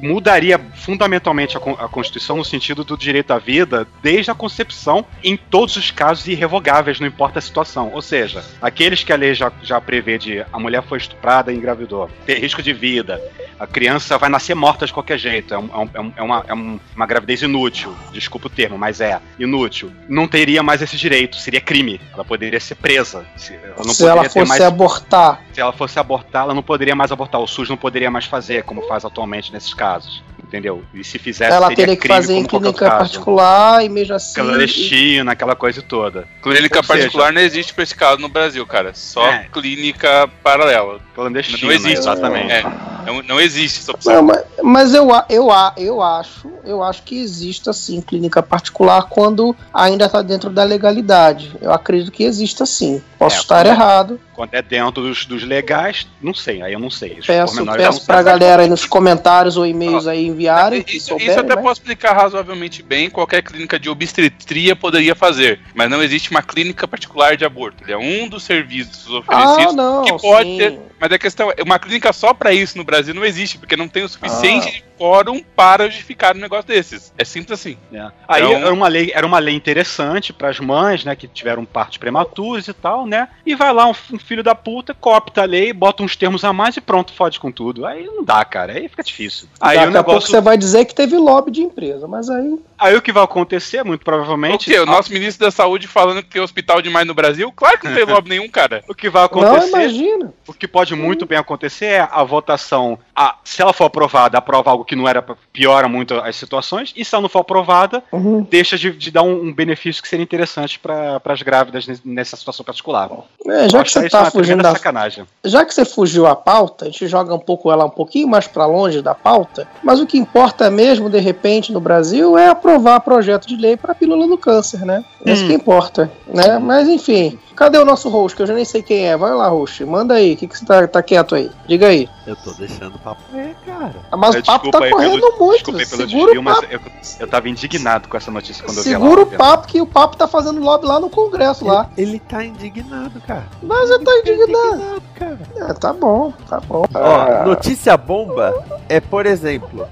mudaria 0.00 0.58
fundamentalmente 0.74 1.56
a, 1.56 1.60
a 1.60 1.88
Constituição 1.88 2.36
no 2.36 2.44
sentido 2.44 2.84
do 2.84 2.96
direito 2.96 3.32
à 3.32 3.38
vida 3.38 3.86
desde 4.02 4.30
a 4.30 4.34
concepção 4.34 5.04
em 5.22 5.36
todos 5.36 5.76
os 5.76 5.90
casos 5.90 6.26
irrevogáveis, 6.26 7.00
não 7.00 7.06
importa 7.06 7.38
a 7.38 7.42
situação. 7.42 7.90
Ou 7.92 8.02
seja, 8.02 8.44
aqueles 8.60 9.02
que 9.04 9.12
a 9.12 9.16
lei 9.16 9.34
já, 9.34 9.50
já 9.62 9.80
prevê 9.80 10.18
de 10.18 10.44
a 10.52 10.58
mulher 10.58 10.82
foi 10.82 10.98
estuprada 10.98 11.52
e 11.52 11.56
engravidou, 11.56 12.10
ter 12.26 12.38
risco 12.38 12.62
de 12.62 12.72
vida, 12.72 13.20
a 13.58 13.66
criança 13.66 14.18
vai 14.18 14.28
nascer 14.28 14.54
morta 14.54 14.86
de 14.86 14.92
qualquer 14.92 15.18
jeito, 15.18 15.54
é, 15.54 15.58
um- 15.58 15.70
é 15.72 15.78
um- 15.78 15.90
é 15.94 16.00
um- 16.00 16.12
é 16.16 16.22
uma, 16.22 16.44
é 16.48 16.54
um- 16.54 16.80
uma 16.96 17.06
gravidez 17.06 17.42
inútil, 17.42 17.94
desculpa 18.12 18.46
o 18.48 18.50
termo, 18.50 18.76
mas 18.78 19.00
é 19.00 19.20
inútil. 19.44 19.92
Não 20.08 20.26
teria 20.28 20.62
mais 20.62 20.82
esse 20.82 20.96
direito, 20.96 21.36
seria 21.36 21.60
crime. 21.60 22.00
Ela 22.12 22.24
poderia 22.24 22.60
ser 22.60 22.74
presa. 22.76 23.24
Se, 23.36 23.54
ela 23.54 23.74
não 23.84 23.94
se 23.94 24.06
ela 24.06 24.24
fosse 24.24 24.48
mais 24.48 24.60
abortar, 24.60 25.42
se 25.52 25.60
ela 25.60 25.72
fosse 25.72 25.98
abortar, 25.98 26.44
ela 26.44 26.54
não 26.54 26.62
poderia 26.62 26.94
mais 26.94 27.10
abortar. 27.12 27.40
O 27.40 27.46
SUS 27.46 27.68
não 27.68 27.76
poderia 27.76 28.10
mais 28.10 28.24
fazer, 28.26 28.62
como 28.64 28.82
faz 28.82 29.04
atualmente 29.04 29.52
nesses 29.52 29.74
casos. 29.74 30.22
Entendeu? 30.42 30.84
E 30.92 31.02
se 31.02 31.18
fizesse, 31.18 31.50
ela 31.50 31.68
teria 31.74 31.96
que 31.96 32.02
crime 32.02 32.14
fazer 32.14 32.34
em 32.34 32.44
clínica 32.44 32.86
particular 32.90 33.82
e 33.82 33.88
mesmo 33.88 34.14
assim. 34.14 34.34
Clandestina, 34.34 35.32
aquela 35.32 35.56
coisa 35.56 35.80
toda. 35.80 36.28
Clínica 36.42 36.78
Ou 36.78 36.84
seja- 36.84 36.98
particular 36.98 37.32
não 37.32 37.40
existe 37.40 37.72
pra 37.72 37.82
esse 37.82 37.94
caso 37.94 38.20
no 38.20 38.28
Brasil, 38.28 38.66
cara. 38.66 38.92
Só 38.92 39.26
É. 39.26 39.46
clínica 39.50 40.28
paralela. 40.42 41.00
Clandestina, 41.14 41.58
Não 41.68 41.72
existe. 41.72 41.98
exatamente. 41.98 42.52
É, 42.52 42.62
não, 43.06 43.22
não 43.22 43.40
existe 43.40 43.80
essa 43.80 43.92
opção. 43.92 44.12
Não, 44.14 44.22
mas, 44.22 44.42
mas 44.62 44.94
eu, 44.94 45.08
eu, 45.30 45.48
eu 45.78 46.02
acho, 46.02 46.50
eu 46.66 46.82
acho 46.82 47.02
que 47.02 47.18
existe 47.18 47.70
assim 47.70 48.02
clínica 48.02 48.42
particular 48.42 49.04
quando 49.08 49.31
ainda 49.72 50.06
está 50.06 50.20
dentro 50.22 50.50
da 50.50 50.64
legalidade. 50.64 51.56
Eu 51.60 51.72
acredito 51.72 52.12
que 52.12 52.24
exista 52.24 52.66
sim. 52.66 53.02
Posso 53.18 53.36
É, 53.36 53.40
estar 53.40 53.56
quando 53.64 53.66
é- 53.66 53.70
errado. 53.70 54.20
Quando 54.34 54.54
é 54.54 54.62
dentro 54.62 55.02
dos, 55.02 55.26
dos 55.26 55.42
legais, 55.42 56.06
não 56.20 56.32
sei, 56.34 56.62
aí 56.62 56.72
eu 56.72 56.80
não 56.80 56.90
sei. 56.90 57.18
Os 57.20 57.26
Peço, 57.26 57.64
peço 57.76 58.06
pra 58.06 58.16
sei. 58.16 58.24
galera 58.24 58.62
aí 58.62 58.68
nos 58.68 58.84
comentários 58.86 59.56
ou 59.56 59.66
e-mails 59.66 60.06
aí 60.06 60.26
enviarem. 60.26 60.84
Isso, 60.88 61.08
souberem, 61.08 61.30
isso 61.30 61.40
até 61.40 61.54
né? 61.56 61.62
posso 61.62 61.80
explicar 61.80 62.12
razoavelmente 62.14 62.82
bem. 62.82 63.10
Qualquer 63.10 63.42
clínica 63.42 63.78
de 63.78 63.88
obstetria 63.90 64.74
poderia 64.76 65.14
fazer, 65.14 65.60
mas 65.74 65.90
não 65.90 66.02
existe 66.02 66.30
uma 66.30 66.42
clínica 66.42 66.86
particular 66.88 67.36
de 67.36 67.44
aborto. 67.44 67.82
Ele 67.84 67.92
é 67.92 67.98
um 67.98 68.28
dos 68.28 68.42
serviços 68.44 69.08
oferecidos 69.10 69.66
Ah, 69.66 69.72
não, 69.72 70.04
que 70.04 70.18
pode 70.20 70.48
sim. 70.48 70.58
ter. 70.58 70.78
Mas 71.00 71.10
a 71.12 71.18
questão 71.18 71.50
é, 71.50 71.62
uma 71.62 71.78
clínica 71.78 72.12
só 72.12 72.32
pra 72.32 72.52
isso 72.52 72.78
no 72.78 72.84
Brasil 72.84 73.12
não 73.12 73.24
existe, 73.24 73.58
porque 73.58 73.76
não 73.76 73.88
tem 73.88 74.04
o 74.04 74.08
suficiente 74.08 74.68
Ah. 74.68 74.70
de 74.70 74.84
quórum 74.96 75.42
para 75.56 75.86
justificar 75.86 76.36
um 76.36 76.38
negócio 76.38 76.66
desses. 76.68 77.12
É 77.18 77.24
simples 77.24 77.58
assim. 77.58 77.76
É. 77.92 78.06
Aí 78.28 78.42
Então- 78.44 78.56
era 78.56 78.72
uma 78.72 78.86
lei, 78.88 79.10
era 79.12 79.26
uma 79.26 79.40
lei 79.40 79.54
interessante 79.56 80.32
para 80.32 80.48
as 80.48 80.60
mães, 80.60 81.04
né, 81.04 81.16
que 81.16 81.26
tiveram 81.26 81.64
partos 81.64 81.98
prematuros 81.98 82.68
e 82.68 82.72
tal, 82.72 83.04
né? 83.06 83.28
E 83.44 83.54
vai 83.56 83.72
lá 83.72 83.88
um, 83.88 83.94
um 84.12 84.18
filho 84.22 84.42
da 84.42 84.54
puta, 84.54 84.94
copta 84.94 85.42
a 85.42 85.44
lei, 85.44 85.72
bota 85.72 86.02
uns 86.02 86.16
termos 86.16 86.44
a 86.44 86.52
mais 86.52 86.76
e 86.76 86.80
pronto, 86.80 87.12
fode 87.12 87.38
com 87.38 87.50
tudo. 87.50 87.84
Aí 87.86 88.04
não 88.04 88.24
dá, 88.24 88.44
cara. 88.44 88.72
Aí 88.72 88.88
fica 88.88 89.02
difícil. 89.02 89.48
Aí 89.60 89.76
Daqui 89.76 89.88
o 89.88 89.90
a 89.90 89.92
pouco 89.92 90.10
negócio, 90.10 90.30
você 90.30 90.40
vai 90.40 90.56
dizer 90.56 90.84
que 90.84 90.94
teve 90.94 91.16
lobby 91.16 91.50
de 91.50 91.62
empresa, 91.62 92.06
mas 92.06 92.28
aí. 92.28 92.58
Aí 92.82 92.96
o 92.96 93.02
que 93.02 93.12
vai 93.12 93.22
acontecer, 93.22 93.84
muito 93.84 94.02
O 94.02 94.04
provavelmente, 94.04 94.70
quê? 94.70 94.78
O 94.80 94.86
nosso 94.86 95.12
ministro 95.12 95.46
da 95.46 95.50
Saúde 95.50 95.86
falando 95.88 96.22
que 96.22 96.30
tem 96.30 96.42
hospital 96.42 96.82
demais 96.82 97.06
no 97.06 97.14
Brasil? 97.14 97.52
Claro 97.54 97.78
que 97.78 97.88
não 97.88 97.94
tem 97.94 98.04
lobby 98.06 98.28
nenhum, 98.30 98.48
cara. 98.48 98.82
o 98.88 98.94
que 98.94 99.08
vai 99.08 99.22
Não, 99.22 99.26
acontecer, 99.26 99.68
imagina. 99.68 100.32
o 100.46 100.52
que 100.52 100.66
pode 100.68 100.94
muito 100.94 101.24
bem 101.26 101.38
acontecer 101.38 101.86
é 101.86 102.08
a 102.10 102.22
votação, 102.24 102.98
a, 103.14 103.36
se 103.44 103.62
ela 103.62 103.72
for 103.72 103.84
aprovada, 103.84 104.38
aprova 104.38 104.70
algo 104.70 104.84
que 104.84 104.96
não 104.96 105.08
era 105.08 105.22
pra- 105.22 105.36
piora 105.52 105.88
muito 105.88 106.14
as 106.14 106.36
situações, 106.36 106.92
e 106.96 107.04
se 107.04 107.14
ela 107.14 107.22
não 107.22 107.28
for 107.28 107.40
aprovada, 107.40 108.02
Uhum. 108.12 108.42
deixa 108.48 108.76
de, 108.76 108.90
de 108.92 109.10
dar 109.10 109.22
um, 109.22 109.44
um 109.46 109.52
benefício 109.52 110.02
que 110.02 110.08
seria 110.08 110.22
interessante 110.22 110.78
para 110.78 111.20
as 111.24 111.42
grávidas 111.42 111.86
nes- 111.86 112.02
nessa 112.04 112.36
situação 112.36 112.64
particular. 112.64 113.08
É, 113.46 113.68
já 113.68 113.82
que 113.84 113.90
você 113.90 114.08
tá 114.08 114.30
fugindo 114.30 114.62
da 114.62 114.72
sacanagem. 114.72 115.24
já 115.44 115.64
que 115.64 115.72
você 115.74 115.84
fugiu 115.84 116.26
a 116.26 116.34
pauta, 116.36 116.84
a 116.86 116.88
gente 116.88 117.06
joga 117.06 117.34
um 117.34 117.38
pouco 117.38 117.70
ela 117.70 117.84
um 117.84 117.90
pouquinho 117.90 118.28
mais 118.28 118.46
pra 118.46 118.66
longe 118.66 119.00
da 119.02 119.14
pauta, 119.14 119.68
mas 119.82 120.00
o 120.00 120.06
que 120.06 120.18
importa 120.18 120.70
mesmo, 120.70 121.08
de 121.10 121.18
repente, 121.20 121.72
no 121.72 121.80
Brasil 121.80 122.36
é 122.38 122.48
a 122.48 122.54
aprovar 122.72 123.00
projeto 123.00 123.46
de 123.46 123.56
lei 123.56 123.76
para 123.76 123.92
a 123.92 123.94
pílula 123.94 124.26
do 124.26 124.38
câncer, 124.38 124.84
né? 124.84 125.04
Isso 125.24 125.44
Hum. 125.44 125.48
que 125.48 125.54
importa, 125.54 126.10
né? 126.26 126.58
Mas 126.58 126.88
enfim, 126.88 127.38
cadê 127.54 127.76
o 127.78 127.84
nosso 127.84 128.08
host? 128.08 128.34
Que 128.34 128.42
eu 128.42 128.46
já 128.46 128.54
nem 128.54 128.64
sei 128.64 128.82
quem 128.82 129.06
é. 129.06 129.16
Vai 129.16 129.32
lá, 129.34 129.48
host. 129.48 129.84
Manda 129.84 130.14
aí. 130.14 130.32
O 130.32 130.36
que, 130.36 130.46
que 130.46 130.58
você 130.58 130.64
tá, 130.64 130.86
tá 130.88 131.02
quieto 131.02 131.34
aí? 131.34 131.50
Diga 131.66 131.88
aí. 131.88 132.08
Eu 132.26 132.34
tô 132.36 132.50
deixando 132.52 132.96
o 132.96 132.98
papo 132.98 133.20
é, 133.34 133.50
cara. 133.66 133.94
Ah, 134.10 134.16
Mas 134.16 134.34
Eu- 134.34 134.40
o 134.40 134.44
papo 134.44 134.62
desculpa 134.64 134.78
tá 134.78 134.84
aí 134.84 134.90
correndo 134.90 135.20
pelo- 135.20 135.38
muito. 135.38 135.52
Desculpa 135.72 135.78
aí 135.80 135.86
pelo 135.86 136.02
Segura 136.08 136.24
desvio, 136.26 136.42
mas 136.42 136.58
eu, 136.70 136.80
eu 137.20 137.28
tava 137.28 137.48
indignado 137.48 138.08
com 138.08 138.16
essa 138.16 138.30
notícia 138.30 138.64
quando 138.64 138.78
eu 138.78 138.82
vi 138.84 138.90
Segura 138.90 139.22
o 139.22 139.26
papo 139.26 139.66
que 139.68 139.80
o 139.80 139.86
papo 139.86 140.16
tá 140.16 140.26
fazendo 140.26 140.60
lobby 140.60 140.86
lá 140.86 140.98
no 140.98 141.10
Congresso 141.10 141.64
lá. 141.66 141.90
Ele, 141.96 142.12
ele 142.12 142.18
tá 142.20 142.44
indignado, 142.44 143.20
cara. 143.26 143.44
Mas 143.62 143.90
eu 143.90 144.02
tô 144.02 144.10
indignado. 144.18 144.74
Indignado, 144.74 145.02
cara. 145.14 145.38
É, 145.56 145.72
tá 145.74 145.92
bom, 145.92 146.32
tá 146.48 146.60
bom. 146.60 146.84
Ó, 146.94 147.44
notícia 147.46 147.96
bomba 147.96 148.54
é, 148.88 148.98
por 149.00 149.26
exemplo, 149.26 149.86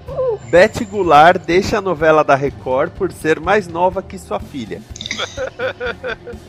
Beth 0.50 0.84
Goulart 0.90 1.42
deixa 1.44 1.78
a 1.78 1.80
novela 1.80 2.22
da 2.22 2.34
Record 2.34 2.90
por 2.92 3.12
ser 3.12 3.40
mais 3.40 3.68
nova 3.68 4.02
que 4.02 4.18
sua 4.18 4.40
filha. 4.40 4.82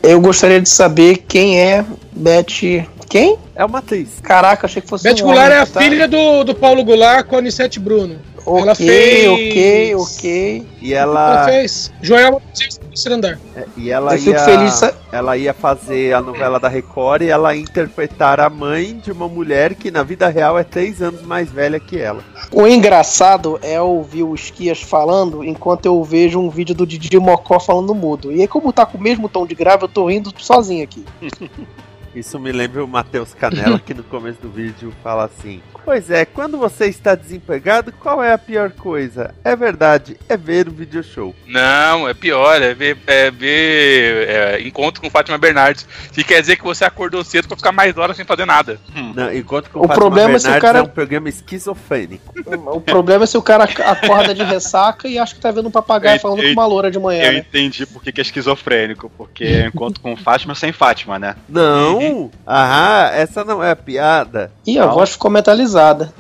Eu 0.02 0.20
gostaria 0.22 0.62
de 0.62 0.70
saber 0.70 1.18
quem 1.28 1.60
é 1.60 1.86
Beth. 2.12 2.88
Quem? 3.10 3.38
É 3.56 3.66
uma 3.66 3.80
atriz. 3.80 4.20
Caraca, 4.22 4.66
achei 4.66 4.82
que 4.82 4.88
fosse 4.88 5.04
Beth 5.04 5.22
um 5.22 5.26
Goulart 5.26 5.48
homem, 5.48 5.58
é 5.58 5.62
a 5.62 5.66
tá? 5.66 5.82
filha 5.82 6.08
do, 6.08 6.44
do 6.44 6.56
Paulo 6.56 6.84
Goulart 6.84 7.28
com 7.28 7.36
a 7.36 7.40
Anissete 7.40 7.80
Bruno. 7.80 8.20
Ok, 8.46 8.62
Ela 8.64 8.76
fez- 8.76 9.28
ok, 9.30 9.96
ok. 9.96 10.68
E 10.82 10.94
Ela 10.94 11.34
ela, 11.36 11.46
fez 11.46 11.92
Joelma 12.02 12.42
Terceiro 12.90 13.16
Andar. 13.16 13.40
é, 13.56 13.66
e 13.78 13.90
ela 13.92 14.16
Eu 14.18 14.34
ia, 14.34 14.40
feliz 14.40 14.82
ela 15.12 15.38
ia 15.38 15.54
fazer 15.54 16.14
a 16.14 16.22
novela 16.22 16.60
da 16.60 16.68
Record 16.68 17.22
e 17.22 17.30
ela 17.30 17.56
ia 17.56 17.62
interpretar 17.62 18.40
a 18.40 18.50
mãe 18.50 18.98
de 18.98 19.12
uma 19.12 19.28
mulher 19.28 19.76
que 19.76 19.90
na 19.92 20.04
vida 20.04 20.28
real 20.28 20.58
é 20.60 20.64
três 20.64 21.02
anos 21.02 21.22
mais 21.22 21.50
velha 21.50 21.80
que 21.80 21.98
ela. 22.00 22.24
O 22.52 22.68
engraçado 22.68 23.60
é 23.62 23.80
ouvir 23.80 24.24
o 24.24 24.34
Esquias 24.36 24.82
falando 24.82 25.44
enquanto 25.44 25.86
eu 25.86 26.04
vejo 26.04 26.40
um 26.40 26.50
vídeo 26.50 26.76
do 26.76 26.86
Didi 26.86 27.18
Mocó 27.20 27.60
falando 27.60 27.94
mudo. 27.96 28.32
E 28.32 28.42
aí, 28.42 28.48
como 28.48 28.74
tá 28.74 28.86
com 28.86 28.98
o 28.98 29.02
mesmo 29.02 29.30
tom 29.30 29.46
de 29.46 29.56
grave, 29.56 29.84
eu 29.84 29.88
tô 29.90 30.08
rindo 30.08 30.34
sozinho 30.38 30.84
aqui. 30.84 31.06
Isso 32.14 32.38
me 32.38 32.52
lembra 32.52 32.84
o 32.84 32.88
Matheus 32.88 33.34
Canela 33.34 33.80
que 33.80 33.94
no 33.94 34.04
começo 34.04 34.38
do 34.42 34.50
vídeo 34.50 34.92
fala 35.02 35.24
assim: 35.26 35.62
Pois 35.84 36.10
é, 36.12 36.26
quando 36.26 36.58
você 36.58 36.86
está 36.88 37.16
desempregado, 37.16 37.92
qual 37.92 38.24
é 38.24 38.32
a 38.32 38.38
pior 38.38 38.72
coisa? 38.72 39.34
É 39.44 39.56
verdade, 39.56 40.16
é 40.30 40.38
ver 40.38 40.68
o 40.68 40.72
video 40.72 41.04
show. 41.04 41.36
Não, 41.48 42.08
é 42.08 42.14
pior, 42.14 42.62
é 42.62 42.74
ver, 42.74 42.98
é 43.08 43.32
ver 43.32 44.30
é, 44.30 44.62
encontro 44.62 45.02
com 45.02 45.10
Fátima 45.10 45.38
Bernardes. 45.38 45.88
Que 46.14 46.24
quer 46.24 46.40
dizer 46.40 46.56
que 46.58 46.64
você 46.64 46.86
acordou 46.86 47.24
cedo 47.24 47.48
pra 47.48 47.58
ficar 47.58 47.72
mais 47.72 47.98
horas 47.98 48.16
sem 48.16 48.24
fazer 48.26 48.46
nada. 48.46 48.80
Não, 49.16 49.34
enquanto 49.34 49.70
com 49.72 49.80
O 49.80 49.82
Fátima 49.88 49.96
problema 49.96 50.36
é 50.36 50.40
se 50.40 50.46
o 50.48 50.52
Bernardes 50.52 50.62
cara- 50.70 50.80
é 50.80 50.84
um 50.84 50.88
programa 50.94 51.30
esquizofrênico. 51.30 52.34
O 52.76 52.80
problema 52.82 53.24
é 53.24 53.28
se 53.28 53.38
o 53.38 53.42
cara 53.42 53.64
ac- 53.64 53.82
acorda 53.82 54.36
de 54.36 54.44
ressaca 54.44 55.08
e 55.08 55.18
acha 55.18 55.34
que 55.34 55.42
tá 55.42 55.52
vendo 55.52 55.68
um 55.68 55.72
papagaio 55.72 56.18
Eu- 56.18 56.20
falando 56.22 56.40
eu- 56.44 56.48
com 56.54 56.54
uma 56.62 56.66
loura 56.68 56.92
de 56.92 57.00
manhã, 57.00 57.24
Eu 57.24 57.34
né? 57.34 57.40
entendi 57.40 57.86
por 57.88 58.04
que 58.04 58.12
é 58.20 58.22
esquizofrênico, 58.22 59.10
porque 59.18 59.44
é 59.44 59.66
encontro 59.68 60.00
com 60.02 60.16
Fátima 60.16 60.54
sem 60.54 60.72
Fátima, 60.72 61.18
né? 61.18 61.36
Não, 61.50 62.30
ah, 62.46 63.10
essa 63.14 63.44
não 63.44 63.64
é 63.64 63.72
a 63.72 63.76
piada. 63.76 64.52
E 64.66 64.78
a 64.78 64.86
voz 64.86 65.12
ficou 65.12 65.32
metalizada. 65.32 65.71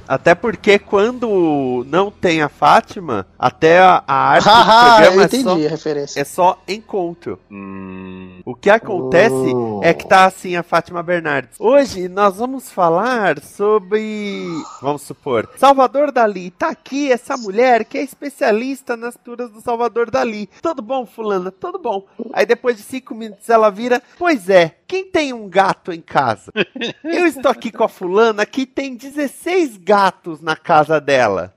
Até 0.07 0.33
porque 0.35 0.79
quando 0.79 1.85
não 1.87 2.09
tem 2.11 2.41
a 2.41 2.49
Fátima, 2.49 3.25
até 3.37 3.79
a, 3.79 4.03
a 4.07 4.13
arte 4.31 4.43
do 4.45 4.49
Haha, 4.49 5.05
eu 5.05 5.11
programa 5.13 5.23
é 5.23 5.43
só, 5.43 5.53
a 5.53 5.69
referência. 5.69 6.19
é 6.21 6.23
só 6.23 6.57
encontro. 6.67 7.39
Hum, 7.51 8.39
O 8.45 8.55
que 8.55 8.69
acontece 8.69 9.31
Oh. 9.33 9.81
é 9.83 9.93
que 9.93 10.07
tá 10.07 10.25
assim 10.25 10.55
a 10.55 10.63
Fátima 10.63 11.01
Bernardes. 11.03 11.59
Hoje 11.59 12.07
nós 12.07 12.37
vamos 12.37 12.69
falar 12.71 13.39
sobre, 13.41 14.45
vamos 14.81 15.01
supor, 15.01 15.49
Salvador 15.57 16.11
Dali. 16.11 16.51
Tá 16.51 16.69
aqui 16.69 17.11
essa 17.11 17.35
mulher 17.37 17.85
que 17.85 17.97
é 17.97 18.03
especialista 18.03 18.95
nas 18.97 19.15
turas 19.15 19.49
do 19.51 19.61
Salvador 19.61 20.09
Dali. 20.11 20.49
Tudo 20.61 20.81
bom, 20.81 21.05
fulana? 21.05 21.51
Tudo 21.51 21.79
bom. 21.79 22.05
Aí 22.33 22.45
depois 22.45 22.77
de 22.77 22.83
cinco 22.83 23.13
minutos 23.15 23.49
ela 23.49 23.69
vira, 23.69 24.01
pois 24.17 24.49
é, 24.49 24.75
quem 24.87 25.05
tem 25.05 25.33
um 25.33 25.47
gato 25.49 25.91
em 25.91 26.01
casa? 26.01 26.51
Eu 27.03 27.25
estou 27.25 27.51
aqui 27.51 27.71
com 27.71 27.83
a 27.83 27.89
fulana 27.89 28.45
que 28.45 28.65
tem 28.65 28.95
16 28.95 29.31
gatos 29.77 30.39
na 30.39 30.55
casa 30.55 31.01
dela. 31.01 31.53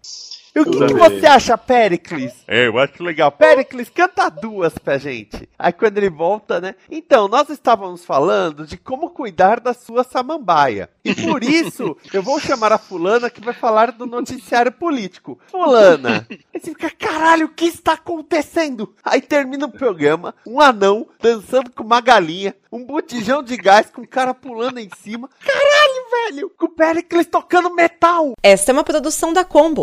E 0.55 0.61
o 0.61 0.65
que, 0.65 0.87
que 0.87 0.95
você 0.95 1.27
acha, 1.27 1.59
Pericles? 1.59 2.33
É, 2.47 2.69
eu 2.69 2.79
acho 2.79 3.03
legal. 3.03 3.33
Pericles, 3.33 3.91
canta 3.91 4.29
duas 4.29 4.79
pra 4.79 4.99
gente. 4.99 5.49
Aí 5.59 5.73
quando 5.73 5.99
ele 5.99 6.09
volta, 6.09 6.61
né? 6.61 6.77
Então, 6.89 7.27
nós 7.27 7.49
estávamos 7.51 8.05
falando 8.05 8.65
de 8.65 8.77
como 8.77 9.11
cuidar 9.11 9.59
da 9.59 9.75
sua 9.75 10.05
samambaia. 10.05 10.89
E 11.05 11.13
por 11.13 11.43
isso, 11.45 11.97
eu 12.13 12.23
vou 12.23 12.39
chamar 12.39 12.71
a 12.71 12.79
fulana 12.79 13.29
que 13.29 13.41
vai 13.41 13.53
falar 13.53 13.91
do 13.91 14.07
noticiário 14.07 14.71
político. 14.71 15.41
Fulana. 15.51 16.25
Aí 16.31 16.61
você 16.61 16.71
fica, 16.71 16.89
caralho, 16.89 17.47
o 17.47 17.53
que 17.53 17.65
está 17.65 17.95
acontecendo? 17.95 18.95
Aí 19.03 19.21
termina 19.21 19.67
o 19.67 19.73
programa, 19.73 20.37
um 20.47 20.61
anão 20.61 21.09
dançando 21.21 21.73
com 21.73 21.83
uma 21.83 22.01
galinha, 22.01 22.55
um 22.71 22.85
botijão 22.85 23.43
de 23.43 23.57
gás 23.57 23.91
com 23.91 24.03
o 24.03 24.09
cara 24.09 24.33
pulando 24.33 24.79
em 24.79 24.89
cima. 25.03 25.29
Caralho, 25.45 26.33
velho! 26.35 26.53
Com 26.57 26.67
o 26.67 26.69
Pericles 26.69 27.27
tocando 27.27 27.75
metal. 27.75 28.35
Esta 28.41 28.71
é 28.71 28.73
uma 28.73 28.85
produção 28.85 29.33
da 29.33 29.45
Combo. 29.45 29.83